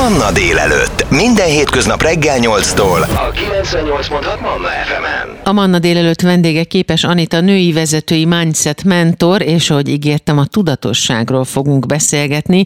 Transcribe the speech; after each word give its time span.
Manna 0.00 0.32
délelőtt. 0.32 1.10
Minden 1.10 1.46
hétköznap 1.46 2.02
reggel 2.02 2.38
8-tól. 2.40 3.00
A 3.02 3.32
98.6 3.32 4.40
Manna 4.40 4.68
FM-en. 4.68 5.38
A 5.44 5.52
Manna 5.52 5.78
délelőtt 5.78 6.20
vendége 6.20 6.64
képes 6.64 7.04
Anita, 7.04 7.40
női 7.40 7.72
vezetői 7.72 8.24
mindset 8.24 8.84
mentor, 8.84 9.42
és 9.42 9.70
ahogy 9.70 9.88
ígértem, 9.88 10.38
a 10.38 10.46
tudatosságról 10.46 11.44
fogunk 11.44 11.86
beszélgetni, 11.86 12.64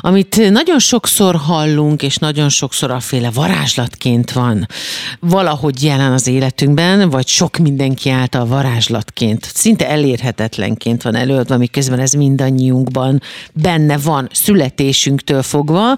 amit 0.00 0.50
nagyon 0.50 0.78
sokszor 0.78 1.36
hallunk, 1.36 2.02
és 2.02 2.16
nagyon 2.16 2.48
sokszor 2.48 2.90
aféle 2.90 3.30
varázslatként 3.30 4.32
van 4.32 4.66
valahogy 5.20 5.82
jelen 5.82 6.12
az 6.12 6.26
életünkben, 6.26 7.10
vagy 7.10 7.26
sok 7.26 7.56
mindenki 7.56 8.10
által 8.10 8.46
varázslatként, 8.46 9.50
szinte 9.54 9.88
elérhetetlenként 9.88 11.02
van 11.02 11.14
előadva, 11.14 11.56
miközben 11.56 11.98
ez 11.98 12.12
mindannyiunkban 12.12 13.22
benne 13.52 13.98
van 13.98 14.28
születésünktől 14.32 15.42
fogva, 15.42 15.96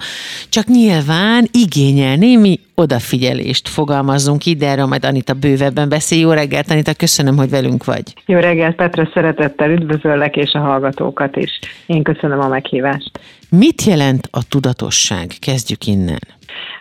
csak 0.49 0.73
nyilván 0.75 1.49
igényel 1.51 2.17
némi 2.17 2.61
odafigyelést 2.75 3.69
fogalmazzunk 3.69 4.47
ide, 4.47 4.69
erről 4.69 4.87
majd 4.87 5.05
Anita 5.05 5.35
bővebben 5.35 5.89
beszél. 5.89 6.19
Jó 6.19 6.31
reggelt, 6.31 6.71
Anita, 6.71 6.95
köszönöm, 6.95 7.37
hogy 7.37 7.51
velünk 7.51 7.85
vagy. 7.85 8.03
Jó 8.27 8.39
reggelt, 8.39 8.77
Petra, 8.77 9.11
szeretettel 9.15 9.71
üdvözöllek, 9.71 10.37
és 10.37 10.53
a 10.53 10.59
hallgatókat 10.59 11.37
is. 11.37 11.59
Én 11.87 12.03
köszönöm 12.03 12.41
a 12.41 12.49
meghívást. 12.49 13.11
Mit 13.49 13.83
jelent 13.83 14.29
a 14.31 14.49
tudatosság? 14.49 15.27
Kezdjük 15.41 15.87
innen. 15.87 16.21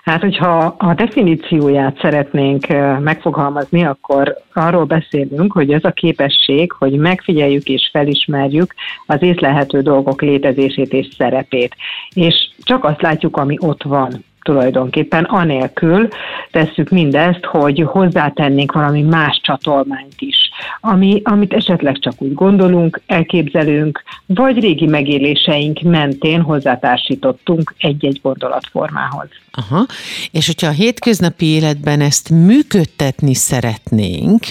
Hát, 0.04 0.22
hogyha 0.22 0.76
a 0.78 0.94
definícióját 0.94 2.00
szeretnénk 2.02 2.68
megfogalmazni, 3.00 3.86
akkor 3.86 4.38
arról 4.54 4.84
beszélünk, 4.86 5.54
hogy 5.54 5.72
ez 5.72 5.84
a 5.84 5.92
képesség, 5.92 6.72
hogy 6.72 6.94
megfigyeljük 6.94 7.68
és 7.68 7.90
felismerjük 7.92 8.74
az 9.06 9.22
észlelhető 9.22 9.82
dolgok 9.82 10.22
létezését 10.22 10.94
és 10.94 11.08
szerepét. 11.18 11.76
És 12.14 12.50
csak 12.64 12.84
azt 12.84 13.02
látjuk, 13.02 13.38
ami 13.38 13.58
ott 13.60 13.84
van 13.84 14.24
tulajdonképpen, 14.42 15.24
anélkül 15.24 16.08
tesszük 16.52 16.90
mindezt, 16.90 17.46
hogy 17.46 17.84
hozzátennénk 17.86 18.72
valami 18.72 19.02
más 19.02 19.40
csatolmányt 19.44 20.16
is, 20.18 20.38
ami, 20.82 21.22
amit 21.24 21.54
esetleg 21.54 22.00
csak 22.00 22.14
úgy 22.18 22.34
gondolunk, 22.34 23.02
elképzelünk, 23.06 24.04
vagy 24.26 24.60
régi 24.60 24.86
megéléseink 24.86 25.82
mentén 25.82 26.42
hozzátársítottunk 26.42 27.74
egy-egy 27.78 28.20
gondolatformához. 28.24 29.28
Aha. 29.52 29.86
És 30.32 30.46
hogyha 30.46 30.68
a 30.68 30.72
hétköznapi 30.72 31.46
életben 31.46 32.02
ezt 32.02 32.30
működtetni 32.30 33.34
szeretnénk, 33.34 34.46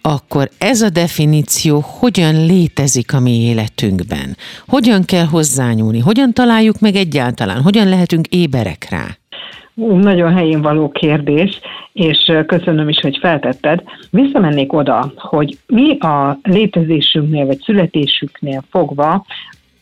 akkor 0.00 0.48
ez 0.58 0.82
a 0.82 0.90
definíció 0.90 1.84
hogyan 1.98 2.46
létezik 2.46 3.14
a 3.14 3.20
mi 3.20 3.40
életünkben? 3.40 4.36
Hogyan 4.66 5.04
kell 5.04 5.24
hozzányúlni? 5.24 5.98
Hogyan 5.98 6.32
találjuk 6.32 6.80
meg 6.80 6.94
egyáltalán? 6.94 7.62
Hogyan 7.62 7.88
lehetünk 7.88 8.26
éberek 8.26 8.86
rá? 8.90 9.06
Nagyon 9.74 10.34
helyén 10.34 10.62
való 10.62 10.88
kérdés, 10.88 11.60
és 11.92 12.32
köszönöm 12.46 12.88
is, 12.88 13.00
hogy 13.00 13.18
feltetted. 13.20 13.82
Visszamennék 14.10 14.72
oda, 14.72 15.12
hogy 15.16 15.58
mi 15.66 15.98
a 15.98 16.38
létezésünknél, 16.42 17.46
vagy 17.46 17.60
születésüknél 17.60 18.62
fogva 18.70 19.24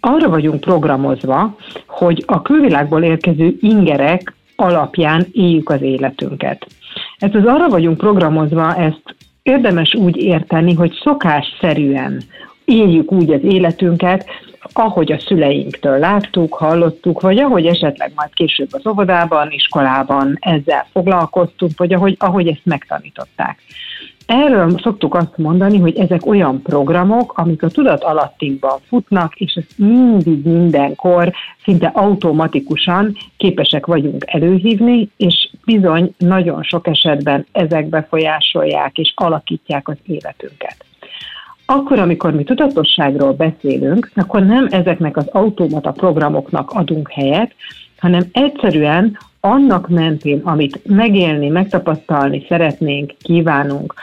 arra 0.01 0.29
vagyunk 0.29 0.61
programozva, 0.61 1.57
hogy 1.87 2.25
a 2.27 2.43
külvilágból 2.43 3.03
érkező 3.03 3.57
ingerek 3.61 4.35
alapján 4.57 5.27
éljük 5.33 5.71
az 5.71 5.83
életünket. 5.83 6.67
Ez 7.19 7.35
az 7.35 7.45
arra 7.47 7.69
vagyunk 7.69 7.97
programozva, 7.97 8.75
ezt 8.75 9.15
érdemes 9.43 9.95
úgy 9.95 10.17
érteni, 10.17 10.75
hogy 10.75 10.93
szokásszerűen 11.03 12.23
éljük 12.65 13.13
úgy 13.13 13.33
az 13.33 13.43
életünket, 13.43 14.25
ahogy 14.79 15.13
a 15.13 15.19
szüleinktől 15.19 15.99
láttuk, 15.99 16.55
hallottuk, 16.55 17.21
vagy 17.21 17.39
ahogy 17.39 17.67
esetleg 17.67 18.13
majd 18.15 18.35
később 18.35 18.69
az 18.71 18.87
óvodában, 18.87 19.51
iskolában 19.51 20.37
ezzel 20.41 20.87
foglalkoztunk, 20.93 21.73
vagy 21.77 21.93
ahogy, 21.93 22.17
ahogy 22.19 22.49
ezt 22.49 22.65
megtanították. 22.65 23.59
Erről 24.27 24.79
szoktuk 24.83 25.15
azt 25.15 25.37
mondani, 25.37 25.79
hogy 25.79 25.99
ezek 25.99 26.27
olyan 26.27 26.63
programok, 26.63 27.33
amik 27.39 27.63
a 27.63 27.69
tudat 27.69 28.03
alattinkban 28.03 28.79
futnak, 28.89 29.35
és 29.35 29.55
ezt 29.55 29.79
mindig, 29.79 30.45
mindenkor, 30.45 31.33
szinte 31.63 31.87
automatikusan 31.95 33.17
képesek 33.37 33.87
vagyunk 33.87 34.25
előhívni, 34.27 35.09
és 35.17 35.51
bizony 35.65 36.15
nagyon 36.19 36.63
sok 36.63 36.87
esetben 36.87 37.47
ezek 37.53 37.89
befolyásolják 37.89 38.99
és 38.99 39.13
alakítják 39.17 39.89
az 39.89 39.97
életünket. 40.07 40.85
Akkor, 41.75 41.99
amikor 41.99 42.33
mi 42.33 42.45
tudatosságról 42.45 43.33
beszélünk, 43.33 44.11
akkor 44.15 44.43
nem 44.43 44.67
ezeknek 44.71 45.17
az 45.17 45.27
automata 45.27 45.91
programoknak 45.91 46.71
adunk 46.71 47.11
helyet, 47.11 47.55
hanem 47.99 48.23
egyszerűen 48.33 49.19
annak 49.41 49.89
mentén, 49.89 50.41
amit 50.45 50.81
megélni, 50.85 51.49
megtapasztalni 51.49 52.45
szeretnénk, 52.49 53.13
kívánunk, 53.23 53.95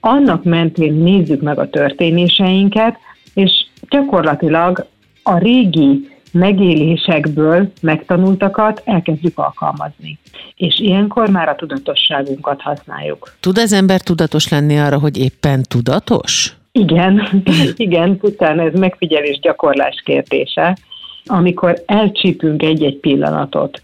annak 0.00 0.44
mentén 0.44 0.94
nézzük 0.94 1.40
meg 1.40 1.58
a 1.58 1.70
történéseinket, 1.70 2.98
és 3.34 3.66
gyakorlatilag 3.88 4.86
a 5.22 5.38
régi 5.38 6.08
megélésekből 6.32 7.72
megtanultakat 7.82 8.82
elkezdjük 8.84 9.38
alkalmazni. 9.38 10.18
És 10.56 10.78
ilyenkor 10.78 11.28
már 11.30 11.48
a 11.48 11.54
tudatosságunkat 11.54 12.60
használjuk. 12.60 13.36
Tud 13.40 13.58
az 13.58 13.72
ember 13.72 14.00
tudatos 14.00 14.48
lenni 14.48 14.78
arra, 14.78 14.98
hogy 14.98 15.18
éppen 15.18 15.62
tudatos? 15.68 16.57
Igen, 16.78 17.42
igen, 17.76 18.16
pusztán 18.16 18.60
ez 18.60 18.72
megfigyelés 18.72 19.38
gyakorlás 19.38 20.02
kérdése. 20.04 20.76
Amikor 21.26 21.82
elcsípünk 21.86 22.62
egy-egy 22.62 22.96
pillanatot, 22.96 23.82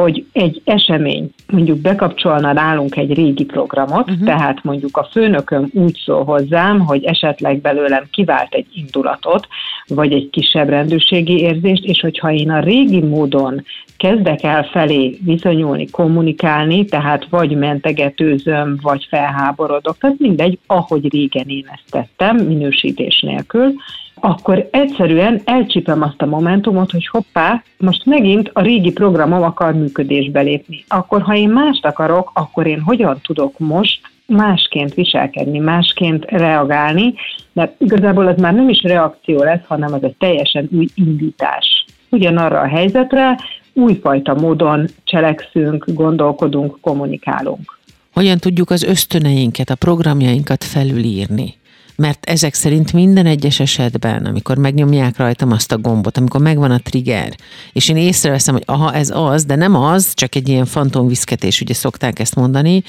hogy 0.00 0.24
egy 0.32 0.60
esemény 0.64 1.30
mondjuk 1.46 1.78
bekapcsolna 1.78 2.52
nálunk 2.52 2.96
egy 2.96 3.14
régi 3.14 3.44
programot, 3.44 4.10
uh-huh. 4.10 4.26
tehát 4.26 4.64
mondjuk 4.64 4.96
a 4.96 5.08
főnököm 5.10 5.70
úgy 5.72 6.00
szól 6.04 6.24
hozzám, 6.24 6.80
hogy 6.80 7.04
esetleg 7.04 7.60
belőlem 7.60 8.04
kivált 8.10 8.54
egy 8.54 8.66
indulatot, 8.74 9.46
vagy 9.86 10.12
egy 10.12 10.30
kisebb 10.30 10.68
rendőrségi 10.68 11.38
érzést, 11.40 11.84
és 11.84 12.00
hogyha 12.00 12.32
én 12.32 12.50
a 12.50 12.60
régi 12.60 13.00
módon 13.00 13.64
kezdek 13.96 14.42
el 14.42 14.64
felé 14.64 15.18
viszonyulni, 15.24 15.90
kommunikálni, 15.90 16.84
tehát 16.84 17.26
vagy 17.30 17.56
mentegetőzöm, 17.56 18.78
vagy 18.82 19.06
felháborodok, 19.08 19.98
tehát 19.98 20.18
mindegy, 20.18 20.58
ahogy 20.66 21.12
régen 21.12 21.48
én 21.48 21.66
ezt 21.72 21.90
tettem, 21.90 22.36
minősítés 22.36 23.20
nélkül, 23.20 23.72
akkor 24.20 24.68
egyszerűen 24.70 25.40
elcsípem 25.44 26.02
azt 26.02 26.22
a 26.22 26.26
momentumot, 26.26 26.90
hogy 26.90 27.06
hoppá, 27.06 27.62
most 27.78 28.04
megint 28.06 28.50
a 28.52 28.62
régi 28.62 28.92
programom 28.92 29.42
akar 29.42 29.74
működésbe 29.74 30.40
lépni. 30.40 30.84
Akkor, 30.88 31.22
ha 31.22 31.36
én 31.36 31.48
mást 31.48 31.86
akarok, 31.86 32.30
akkor 32.34 32.66
én 32.66 32.80
hogyan 32.80 33.18
tudok 33.22 33.58
most 33.58 34.00
másként 34.26 34.94
viselkedni, 34.94 35.58
másként 35.58 36.24
reagálni, 36.24 37.14
mert 37.52 37.80
igazából 37.80 38.26
az 38.26 38.36
már 38.38 38.54
nem 38.54 38.68
is 38.68 38.82
reakció 38.82 39.42
lesz, 39.42 39.66
hanem 39.66 39.92
az 39.92 40.02
egy 40.02 40.16
teljesen 40.18 40.68
új 40.72 40.86
indítás. 40.94 41.84
Ugyanarra 42.08 42.60
a 42.60 42.68
helyzetre 42.68 43.38
újfajta 43.72 44.34
módon 44.34 44.86
cselekszünk, 45.04 45.84
gondolkodunk, 45.86 46.80
kommunikálunk. 46.80 47.78
Hogyan 48.12 48.38
tudjuk 48.38 48.70
az 48.70 48.82
ösztöneinket, 48.82 49.70
a 49.70 49.74
programjainkat 49.74 50.64
felülírni? 50.64 51.59
Mert 52.00 52.30
ezek 52.30 52.54
szerint 52.54 52.92
minden 52.92 53.26
egyes 53.26 53.60
esetben, 53.60 54.24
amikor 54.24 54.56
megnyomják 54.56 55.16
rajtam 55.16 55.52
azt 55.52 55.72
a 55.72 55.78
gombot, 55.78 56.16
amikor 56.16 56.40
megvan 56.40 56.70
a 56.70 56.78
trigger, 56.78 57.32
és 57.72 57.88
én 57.88 57.96
észreveszem, 57.96 58.54
hogy 58.54 58.62
aha, 58.66 58.94
ez 58.94 59.10
az, 59.14 59.44
de 59.44 59.56
nem 59.56 59.74
az, 59.74 60.14
csak 60.14 60.34
egy 60.34 60.48
ilyen 60.48 60.64
fantomviszketés, 60.64 61.60
ugye 61.60 61.74
szokták 61.74 62.18
ezt 62.18 62.36
mondani, 62.36 62.82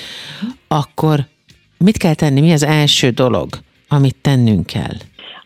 akkor 0.67 1.19
mit 1.77 1.97
kell 1.97 2.13
tenni, 2.13 2.41
mi 2.41 2.51
az 2.51 2.63
első 2.63 3.09
dolog, 3.09 3.47
amit 3.87 4.15
tennünk 4.21 4.65
kell? 4.65 4.95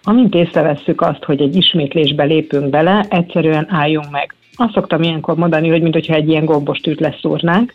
Amint 0.04 0.34
észrevesszük 0.34 1.02
azt, 1.02 1.24
hogy 1.24 1.42
egy 1.42 1.56
ismétlésbe 1.56 2.24
lépünk 2.24 2.70
bele, 2.70 3.06
egyszerűen 3.10 3.68
álljunk 3.70 4.10
meg. 4.10 4.36
Azt 4.56 4.74
szoktam 4.74 5.04
ilyenkor 5.04 5.36
mondani, 5.36 5.70
hogy 5.70 5.82
mintha 5.82 6.14
egy 6.14 6.30
ilyen 6.30 6.46
gombostűt 6.46 7.00
leszúrnánk, 7.00 7.74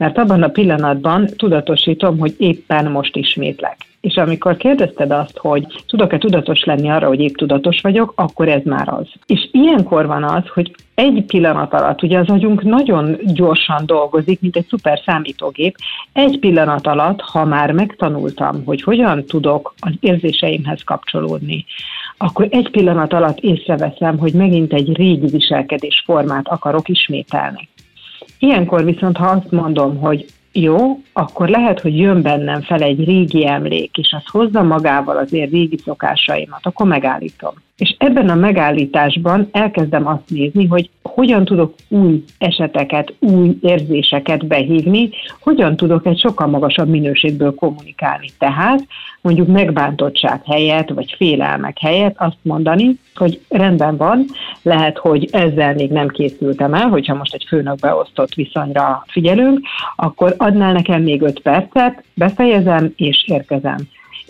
mert 0.00 0.18
abban 0.18 0.42
a 0.42 0.48
pillanatban 0.48 1.26
tudatosítom, 1.36 2.18
hogy 2.18 2.34
éppen 2.38 2.90
most 2.90 3.16
ismétlek. 3.16 3.76
És 4.00 4.16
amikor 4.16 4.56
kérdezted 4.56 5.10
azt, 5.10 5.38
hogy 5.38 5.66
tudok-e 5.86 6.18
tudatos 6.18 6.64
lenni 6.64 6.90
arra, 6.90 7.06
hogy 7.06 7.20
épp 7.20 7.34
tudatos 7.34 7.80
vagyok, 7.80 8.12
akkor 8.16 8.48
ez 8.48 8.62
már 8.64 8.88
az. 8.88 9.06
És 9.26 9.48
ilyenkor 9.52 10.06
van 10.06 10.24
az, 10.24 10.42
hogy 10.54 10.74
egy 10.94 11.24
pillanat 11.26 11.72
alatt, 11.72 12.02
ugye 12.02 12.18
az 12.18 12.28
agyunk 12.28 12.62
nagyon 12.62 13.16
gyorsan 13.24 13.82
dolgozik, 13.86 14.40
mint 14.40 14.56
egy 14.56 14.66
szuper 14.68 15.00
számítógép, 15.04 15.76
egy 16.12 16.38
pillanat 16.38 16.86
alatt, 16.86 17.20
ha 17.20 17.44
már 17.44 17.72
megtanultam, 17.72 18.64
hogy 18.64 18.82
hogyan 18.82 19.24
tudok 19.24 19.74
az 19.80 19.92
érzéseimhez 20.00 20.82
kapcsolódni, 20.82 21.64
akkor 22.16 22.46
egy 22.50 22.70
pillanat 22.70 23.12
alatt 23.12 23.38
észreveszem, 23.38 24.18
hogy 24.18 24.32
megint 24.32 24.72
egy 24.72 24.96
régi 24.96 25.26
viselkedés 25.26 26.02
formát 26.06 26.48
akarok 26.48 26.88
ismételni. 26.88 27.68
Ilyenkor 28.42 28.84
viszont, 28.84 29.16
ha 29.16 29.26
azt 29.26 29.50
mondom, 29.50 29.96
hogy 29.96 30.26
jó, 30.52 31.00
akkor 31.12 31.48
lehet, 31.48 31.80
hogy 31.80 31.98
jön 31.98 32.22
bennem 32.22 32.60
fel 32.60 32.82
egy 32.82 33.04
régi 33.04 33.46
emlék, 33.46 33.98
és 33.98 34.12
az 34.12 34.26
hozza 34.26 34.62
magával 34.62 35.16
azért 35.16 35.50
régi 35.50 35.78
szokásaimat, 35.84 36.60
akkor 36.66 36.86
megállítom. 36.86 37.52
És 37.76 37.94
ebben 37.98 38.28
a 38.28 38.34
megállításban 38.34 39.48
elkezdem 39.52 40.06
azt 40.06 40.28
nézni, 40.28 40.66
hogy 40.66 40.90
hogyan 41.14 41.44
tudok 41.44 41.74
új 41.88 42.24
eseteket, 42.38 43.14
új 43.18 43.58
érzéseket 43.60 44.46
behívni, 44.46 45.10
hogyan 45.40 45.76
tudok 45.76 46.06
egy 46.06 46.18
sokkal 46.18 46.46
magasabb 46.46 46.88
minőségből 46.88 47.54
kommunikálni. 47.54 48.28
Tehát 48.38 48.86
mondjuk 49.20 49.48
megbántottság 49.48 50.42
helyett, 50.44 50.88
vagy 50.88 51.14
félelmek 51.16 51.78
helyett 51.78 52.14
azt 52.18 52.38
mondani, 52.42 52.98
hogy 53.14 53.40
rendben 53.48 53.96
van, 53.96 54.24
lehet, 54.62 54.98
hogy 54.98 55.28
ezzel 55.32 55.74
még 55.74 55.90
nem 55.90 56.08
készültem 56.08 56.74
el, 56.74 56.88
hogyha 56.88 57.14
most 57.14 57.34
egy 57.34 57.44
főnök 57.48 57.78
beosztott 57.78 58.34
viszonyra 58.34 59.04
figyelünk, 59.06 59.60
akkor 59.96 60.34
adnál 60.38 60.72
nekem 60.72 61.02
még 61.02 61.22
öt 61.22 61.40
percet, 61.40 62.04
befejezem 62.14 62.92
és 62.96 63.24
érkezem 63.26 63.76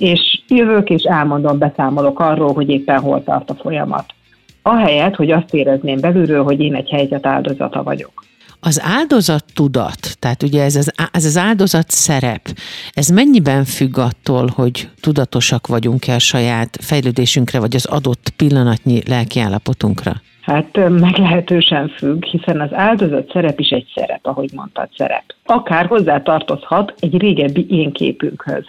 és 0.01 0.41
jövök 0.49 0.91
és 0.91 1.03
elmondom, 1.03 1.59
beszámolok 1.59 2.19
arról, 2.21 2.53
hogy 2.53 2.69
éppen 2.69 3.01
hol 3.01 3.25
tart 3.25 3.51
a 3.51 3.55
folyamat. 3.55 4.15
Ahelyett, 4.63 5.15
hogy 5.15 5.31
azt 5.31 5.55
érezném 5.55 6.01
belülről, 6.01 6.43
hogy 6.43 6.61
én 6.61 6.75
egy 6.75 6.89
helyzet 6.89 7.27
áldozata 7.27 7.83
vagyok. 7.83 8.25
Az 8.61 8.81
áldozat 8.83 9.45
tudat, 9.55 10.17
tehát 10.19 10.43
ugye 10.43 10.63
ez 10.63 10.77
az, 10.77 10.93
ez 11.13 11.25
az 11.25 11.37
áldozat 11.37 11.91
szerep, 11.91 12.49
ez 12.93 13.09
mennyiben 13.09 13.65
függ 13.65 13.99
attól, 13.99 14.53
hogy 14.55 14.89
tudatosak 15.01 15.67
vagyunk-e 15.67 16.15
a 16.15 16.19
saját 16.19 16.79
fejlődésünkre, 16.81 17.59
vagy 17.59 17.75
az 17.75 17.87
adott 17.87 18.33
pillanatnyi 18.37 19.03
lelkiállapotunkra? 19.07 20.21
Hát 20.51 20.89
meglehetősen 20.89 21.89
függ, 21.89 22.25
hiszen 22.25 22.61
az 22.61 22.75
áldozat 22.75 23.31
szerep 23.33 23.61
is 23.61 23.69
egy 23.69 23.87
szerep, 23.95 24.21
ahogy 24.23 24.51
mondtad, 24.55 24.89
szerep. 24.97 25.23
Akár 25.45 25.87
hozzá 25.87 26.23
tartozhat 26.23 26.95
egy 27.01 27.19
régebbi 27.19 27.67
én 27.69 27.93
képünkhöz. 27.93 28.65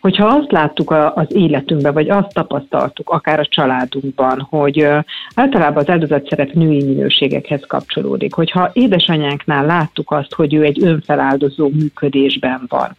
Hogyha 0.00 0.26
azt 0.26 0.52
láttuk 0.52 0.90
az 1.14 1.34
életünkben, 1.34 1.92
vagy 1.92 2.10
azt 2.10 2.32
tapasztaltuk, 2.32 3.10
akár 3.10 3.40
a 3.40 3.46
családunkban, 3.46 4.46
hogy 4.50 4.86
általában 5.34 5.82
az 5.82 5.88
áldozat 5.88 6.28
szerep 6.28 6.52
női 6.52 6.84
minőségekhez 6.84 7.64
kapcsolódik. 7.66 8.34
Hogyha 8.34 8.70
édesanyánknál 8.72 9.66
láttuk 9.66 10.10
azt, 10.10 10.34
hogy 10.34 10.54
ő 10.54 10.62
egy 10.62 10.82
önfeláldozó 10.82 11.68
működésben 11.68 12.64
van, 12.68 12.96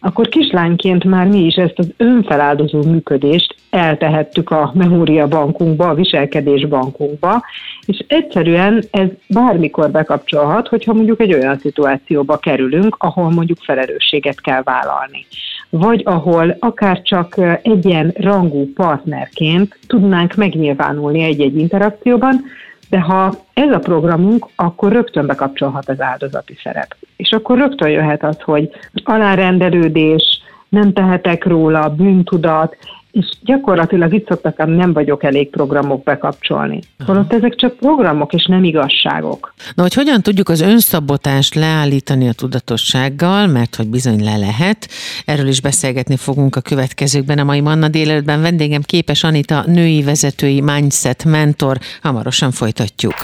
akkor 0.00 0.28
kislányként 0.28 1.04
már 1.04 1.26
mi 1.26 1.38
is 1.38 1.54
ezt 1.54 1.78
az 1.78 1.92
önfeláldozó 1.96 2.82
működést 2.82 3.54
eltehettük 3.74 4.50
a 4.50 4.70
memóriabankunkba, 4.74 5.88
a 5.88 5.94
viselkedésbankunkba, 5.94 7.42
és 7.86 8.04
egyszerűen 8.08 8.84
ez 8.90 9.08
bármikor 9.28 9.90
bekapcsolhat, 9.90 10.68
hogyha 10.68 10.92
mondjuk 10.92 11.20
egy 11.20 11.34
olyan 11.34 11.58
szituációba 11.58 12.36
kerülünk, 12.36 12.96
ahol 12.98 13.30
mondjuk 13.30 13.58
felelősséget 13.62 14.40
kell 14.40 14.62
vállalni. 14.62 15.26
Vagy 15.70 16.02
ahol 16.04 16.56
akár 16.58 17.02
csak 17.02 17.34
egyen 17.62 18.12
rangú 18.16 18.72
partnerként 18.72 19.78
tudnánk 19.86 20.34
megnyilvánulni 20.34 21.22
egy-egy 21.22 21.58
interakcióban, 21.58 22.44
de 22.90 23.00
ha 23.00 23.34
ez 23.54 23.70
a 23.70 23.78
programunk, 23.78 24.46
akkor 24.56 24.92
rögtön 24.92 25.26
bekapcsolhat 25.26 25.88
az 25.88 26.00
áldozati 26.00 26.56
szerep. 26.62 26.96
És 27.16 27.32
akkor 27.32 27.58
rögtön 27.58 27.88
jöhet 27.88 28.24
az, 28.24 28.40
hogy 28.40 28.70
alárendelődés, 29.04 30.42
nem 30.68 30.92
tehetek 30.92 31.44
róla, 31.44 31.88
bűntudat, 31.88 32.76
és 33.14 33.26
gyakorlatilag 33.42 34.14
itt 34.14 34.28
szoktak, 34.28 34.66
nem 34.66 34.92
vagyok 34.92 35.24
elég 35.24 35.50
programok 35.50 36.02
bekapcsolni. 36.02 36.80
Holott 37.06 37.32
ezek 37.32 37.54
csak 37.54 37.76
programok, 37.76 38.32
és 38.32 38.46
nem 38.46 38.64
igazságok. 38.64 39.54
Na, 39.74 39.82
hogy 39.82 39.94
hogyan 39.94 40.22
tudjuk 40.22 40.48
az 40.48 40.60
önszabotást 40.60 41.54
leállítani 41.54 42.28
a 42.28 42.32
tudatossággal, 42.32 43.46
mert 43.46 43.74
hogy 43.74 43.88
bizony 43.88 44.24
le 44.24 44.36
lehet. 44.36 44.88
Erről 45.24 45.46
is 45.46 45.60
beszélgetni 45.60 46.16
fogunk 46.16 46.56
a 46.56 46.60
következőkben. 46.60 47.38
A 47.38 47.44
mai 47.44 47.60
Manna 47.60 47.88
délelőttben 47.88 48.40
vendégem 48.40 48.82
képes 48.82 49.24
Anita, 49.24 49.64
női 49.66 50.02
vezetői 50.02 50.60
mindset 50.60 51.24
mentor. 51.24 51.78
Hamarosan 52.02 52.50
folytatjuk. 52.50 53.14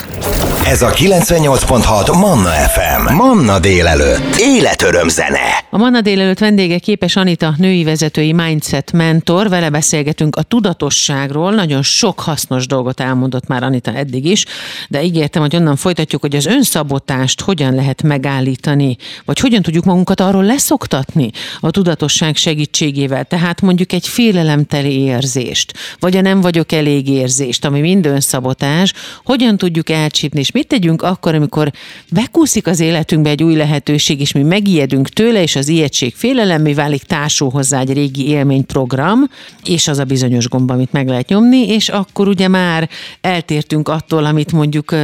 Ez 0.66 0.82
a 0.82 0.88
98.6 0.88 2.20
Manna 2.20 2.48
FM. 2.48 3.14
Manna 3.14 3.58
délelőtt. 3.58 4.36
Életöröm 4.38 5.08
zene. 5.08 5.64
A 5.70 5.78
Manna 5.78 6.00
délelőtt 6.00 6.38
vendége 6.38 6.78
képes 6.78 7.16
Anita, 7.16 7.54
női 7.56 7.84
vezetői 7.84 8.32
mindset 8.32 8.92
mentor. 8.92 9.48
Vele 9.48 9.70
beszélgetünk 9.80 10.36
a 10.36 10.42
tudatosságról. 10.42 11.52
Nagyon 11.54 11.82
sok 11.82 12.20
hasznos 12.20 12.66
dolgot 12.66 13.00
elmondott 13.00 13.46
már 13.46 13.62
Anita 13.62 13.92
eddig 13.92 14.24
is, 14.24 14.44
de 14.88 15.02
ígértem, 15.02 15.42
hogy 15.42 15.56
onnan 15.56 15.76
folytatjuk, 15.76 16.20
hogy 16.20 16.36
az 16.36 16.46
önszabotást 16.46 17.40
hogyan 17.40 17.74
lehet 17.74 18.02
megállítani, 18.02 18.96
vagy 19.24 19.38
hogyan 19.38 19.62
tudjuk 19.62 19.84
magunkat 19.84 20.20
arról 20.20 20.44
leszoktatni 20.44 21.30
a 21.60 21.70
tudatosság 21.70 22.36
segítségével. 22.36 23.24
Tehát 23.24 23.60
mondjuk 23.60 23.92
egy 23.92 24.08
félelemteli 24.08 24.98
érzést, 24.98 25.72
vagy 25.98 26.16
a 26.16 26.20
nem 26.20 26.40
vagyok 26.40 26.72
elég 26.72 27.08
érzést, 27.08 27.64
ami 27.64 27.80
mind 27.80 28.06
önszabotás, 28.06 28.92
hogyan 29.24 29.56
tudjuk 29.56 29.90
elcsípni, 29.90 30.40
és 30.40 30.50
mit 30.50 30.66
tegyünk 30.66 31.02
akkor, 31.02 31.34
amikor 31.34 31.72
bekúszik 32.10 32.66
az 32.66 32.80
életünkbe 32.80 33.30
egy 33.30 33.42
új 33.42 33.54
lehetőség, 33.54 34.20
és 34.20 34.32
mi 34.32 34.42
megijedünk 34.42 35.08
tőle, 35.08 35.42
és 35.42 35.56
az 35.56 35.68
ijegység 35.68 36.14
félelemmé 36.14 36.72
válik, 36.72 37.02
társul 37.02 37.50
hozzá 37.50 37.80
egy 37.80 37.92
régi 37.92 38.28
élményprogram, 38.28 39.28
és 39.70 39.88
az 39.88 39.98
a 39.98 40.04
bizonyos 40.04 40.48
gomba, 40.48 40.74
amit 40.74 40.92
meg 40.92 41.08
lehet 41.08 41.28
nyomni, 41.28 41.68
és 41.68 41.88
akkor 41.88 42.28
ugye 42.28 42.48
már 42.48 42.88
eltértünk 43.20 43.88
attól, 43.88 44.24
amit 44.24 44.52
mondjuk 44.52 44.94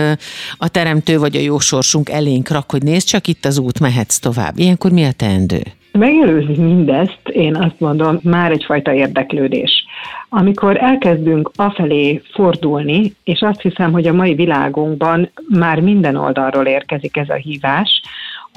a 0.56 0.68
teremtő 0.68 1.18
vagy 1.18 1.36
a 1.36 1.40
jó 1.40 1.58
sorsunk 1.58 2.08
elénk 2.08 2.48
rak, 2.48 2.70
hogy 2.70 2.82
nézd, 2.82 3.06
csak 3.06 3.26
itt 3.26 3.44
az 3.44 3.58
út, 3.58 3.80
mehetsz 3.80 4.18
tovább. 4.18 4.58
Ilyenkor 4.58 4.90
mi 4.90 5.04
a 5.04 5.12
teendő? 5.12 5.60
Megelőzi 5.92 6.62
mindezt, 6.62 7.20
én 7.32 7.56
azt 7.56 7.80
mondom, 7.80 8.18
már 8.22 8.50
egyfajta 8.50 8.94
érdeklődés. 8.94 9.84
Amikor 10.28 10.82
elkezdünk 10.82 11.50
afelé 11.56 12.22
fordulni, 12.32 13.14
és 13.24 13.40
azt 13.40 13.60
hiszem, 13.60 13.92
hogy 13.92 14.06
a 14.06 14.12
mai 14.12 14.34
világunkban 14.34 15.30
már 15.48 15.80
minden 15.80 16.16
oldalról 16.16 16.66
érkezik 16.66 17.16
ez 17.16 17.28
a 17.28 17.34
hívás, 17.34 18.00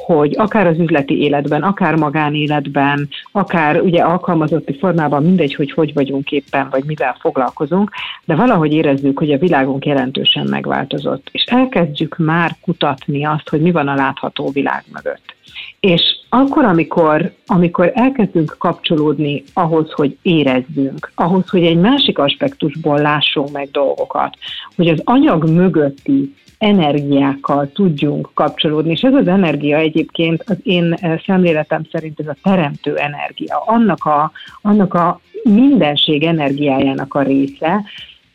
hogy 0.05 0.35
akár 0.37 0.67
az 0.67 0.79
üzleti 0.79 1.21
életben, 1.21 1.63
akár 1.63 1.95
magánéletben, 1.95 3.09
akár 3.31 3.81
ugye 3.81 4.01
alkalmazotti 4.01 4.77
formában, 4.77 5.23
mindegy, 5.23 5.55
hogy 5.55 5.71
hogy 5.71 5.93
vagyunk 5.93 6.31
éppen, 6.31 6.67
vagy 6.69 6.83
mivel 6.83 7.17
foglalkozunk, 7.19 7.91
de 8.25 8.35
valahogy 8.35 8.73
érezzük, 8.73 9.17
hogy 9.19 9.31
a 9.31 9.37
világunk 9.37 9.85
jelentősen 9.85 10.47
megváltozott. 10.49 11.29
És 11.31 11.43
elkezdjük 11.43 12.17
már 12.17 12.55
kutatni 12.61 13.25
azt, 13.25 13.49
hogy 13.49 13.61
mi 13.61 13.71
van 13.71 13.87
a 13.87 13.95
látható 13.95 14.49
világ 14.49 14.83
mögött. 14.93 15.37
És 15.79 16.17
akkor, 16.29 16.63
amikor, 16.65 17.33
amikor 17.45 17.91
elkezdünk 17.93 18.55
kapcsolódni 18.57 19.43
ahhoz, 19.53 19.91
hogy 19.91 20.17
érezzünk, 20.21 21.11
ahhoz, 21.15 21.49
hogy 21.49 21.63
egy 21.63 21.77
másik 21.77 22.17
aspektusból 22.17 22.99
lássunk 22.99 23.51
meg 23.51 23.69
dolgokat, 23.71 24.37
hogy 24.75 24.87
az 24.87 25.01
anyag 25.03 25.49
mögötti 25.49 26.35
energiákkal 26.57 27.71
tudjunk 27.71 28.29
kapcsolódni, 28.33 28.91
és 28.91 29.01
ez 29.01 29.13
az 29.13 29.27
energia 29.27 29.77
egyébként 29.77 30.43
az 30.47 30.57
én 30.63 30.93
eh, 30.93 31.19
szemléletem 31.25 31.81
szerint 31.91 32.19
ez 32.19 32.27
a 32.27 32.35
teremtő 32.43 32.95
energia, 32.95 33.63
annak 33.65 34.05
a, 34.05 34.31
annak 34.61 34.93
a 34.93 35.19
mindenség 35.43 36.23
energiájának 36.23 37.13
a 37.13 37.21
része, 37.21 37.83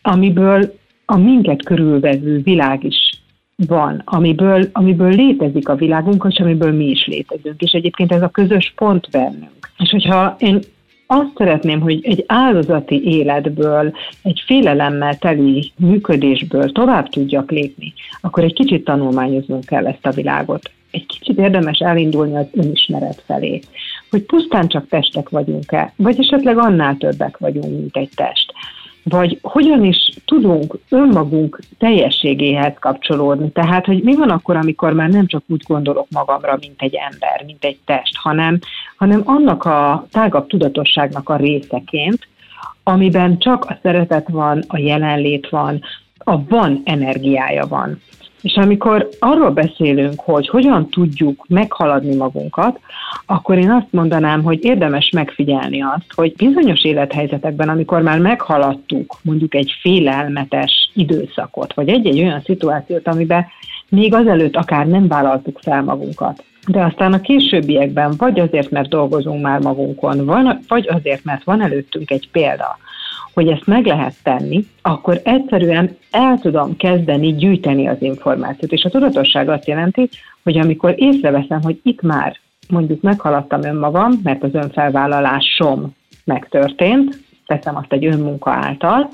amiből 0.02 0.74
a 1.04 1.16
minket 1.16 1.64
körülvevő 1.64 2.40
világ 2.42 2.84
is 2.84 3.13
van, 3.56 4.02
amiből, 4.04 4.68
amiből 4.72 5.10
létezik 5.10 5.68
a 5.68 5.74
világunk, 5.74 6.26
és 6.28 6.38
amiből 6.38 6.72
mi 6.72 6.84
is 6.84 7.06
létezünk. 7.06 7.62
És 7.62 7.72
egyébként 7.72 8.12
ez 8.12 8.22
a 8.22 8.28
közös 8.28 8.72
pont 8.76 9.10
bennünk. 9.10 9.70
És 9.78 9.90
hogyha 9.90 10.36
én 10.38 10.60
azt 11.06 11.36
szeretném, 11.36 11.80
hogy 11.80 12.00
egy 12.02 12.24
áldozati 12.26 13.04
életből, 13.04 13.94
egy 14.22 14.42
félelemmel 14.46 15.18
teli 15.18 15.72
működésből 15.76 16.72
tovább 16.72 17.08
tudjak 17.08 17.50
lépni, 17.50 17.92
akkor 18.20 18.44
egy 18.44 18.54
kicsit 18.54 18.84
tanulmányoznunk 18.84 19.64
kell 19.64 19.86
ezt 19.86 20.06
a 20.06 20.10
világot. 20.10 20.70
Egy 20.90 21.06
kicsit 21.06 21.38
érdemes 21.38 21.78
elindulni 21.78 22.36
az 22.36 22.46
önismeret 22.52 23.22
felé, 23.26 23.60
hogy 24.10 24.22
pusztán 24.22 24.68
csak 24.68 24.88
testek 24.88 25.28
vagyunk-e, 25.28 25.92
vagy 25.96 26.18
esetleg 26.18 26.58
annál 26.58 26.96
többek 26.96 27.38
vagyunk, 27.38 27.78
mint 27.78 27.96
egy 27.96 28.10
test 28.14 28.52
vagy 29.04 29.38
hogyan 29.42 29.84
is 29.84 30.10
tudunk 30.24 30.78
önmagunk 30.88 31.58
teljességéhez 31.78 32.72
kapcsolódni. 32.80 33.50
Tehát, 33.50 33.86
hogy 33.86 34.02
mi 34.02 34.16
van 34.16 34.30
akkor, 34.30 34.56
amikor 34.56 34.92
már 34.92 35.08
nem 35.08 35.26
csak 35.26 35.42
úgy 35.48 35.62
gondolok 35.66 36.06
magamra, 36.10 36.56
mint 36.60 36.82
egy 36.82 36.94
ember, 36.94 37.42
mint 37.46 37.64
egy 37.64 37.78
test, 37.84 38.16
hanem, 38.16 38.58
hanem 38.96 39.22
annak 39.24 39.64
a 39.64 40.06
tágabb 40.10 40.46
tudatosságnak 40.46 41.28
a 41.28 41.36
részeként, 41.36 42.28
amiben 42.82 43.38
csak 43.38 43.64
a 43.64 43.78
szeretet 43.82 44.28
van, 44.28 44.64
a 44.66 44.78
jelenlét 44.78 45.48
van, 45.48 45.80
a 46.18 46.44
van 46.44 46.80
energiája 46.84 47.66
van. 47.66 48.00
És 48.44 48.54
amikor 48.56 49.08
arról 49.18 49.50
beszélünk, 49.50 50.20
hogy 50.20 50.48
hogyan 50.48 50.88
tudjuk 50.88 51.44
meghaladni 51.48 52.14
magunkat, 52.14 52.80
akkor 53.26 53.58
én 53.58 53.70
azt 53.70 53.86
mondanám, 53.90 54.42
hogy 54.42 54.64
érdemes 54.64 55.10
megfigyelni 55.10 55.82
azt, 55.82 56.12
hogy 56.14 56.34
bizonyos 56.36 56.84
élethelyzetekben, 56.84 57.68
amikor 57.68 58.02
már 58.02 58.18
meghaladtuk 58.18 59.16
mondjuk 59.22 59.54
egy 59.54 59.74
félelmetes 59.80 60.90
időszakot, 60.94 61.74
vagy 61.74 61.88
egy-egy 61.88 62.20
olyan 62.20 62.40
szituációt, 62.40 63.08
amiben 63.08 63.46
még 63.88 64.14
azelőtt 64.14 64.56
akár 64.56 64.86
nem 64.86 65.08
vállaltuk 65.08 65.58
fel 65.62 65.82
magunkat, 65.82 66.44
de 66.66 66.84
aztán 66.84 67.12
a 67.12 67.20
későbbiekben 67.20 68.14
vagy 68.18 68.40
azért, 68.40 68.70
mert 68.70 68.88
dolgozunk 68.88 69.42
már 69.42 69.60
magunkon, 69.60 70.26
vagy 70.68 70.88
azért, 70.88 71.24
mert 71.24 71.44
van 71.44 71.62
előttünk 71.62 72.10
egy 72.10 72.28
példa, 72.32 72.78
hogy 73.34 73.48
ezt 73.48 73.66
meg 73.66 73.86
lehet 73.86 74.14
tenni, 74.22 74.64
akkor 74.82 75.20
egyszerűen 75.24 75.96
el 76.10 76.38
tudom 76.38 76.76
kezdeni 76.76 77.34
gyűjteni 77.34 77.88
az 77.88 77.96
információt. 78.02 78.72
És 78.72 78.84
a 78.84 78.90
tudatosság 78.90 79.48
azt 79.48 79.66
jelenti, 79.66 80.08
hogy 80.42 80.58
amikor 80.58 80.94
észreveszem, 80.96 81.62
hogy 81.62 81.80
itt 81.82 82.02
már 82.02 82.36
mondjuk 82.68 83.02
meghaladtam 83.02 83.62
önmagam, 83.62 84.20
mert 84.22 84.42
az 84.42 84.54
önfelvállalásom 84.54 85.94
megtörtént, 86.24 87.18
teszem 87.46 87.76
azt 87.76 87.92
egy 87.92 88.06
önmunka 88.06 88.50
által, 88.50 89.08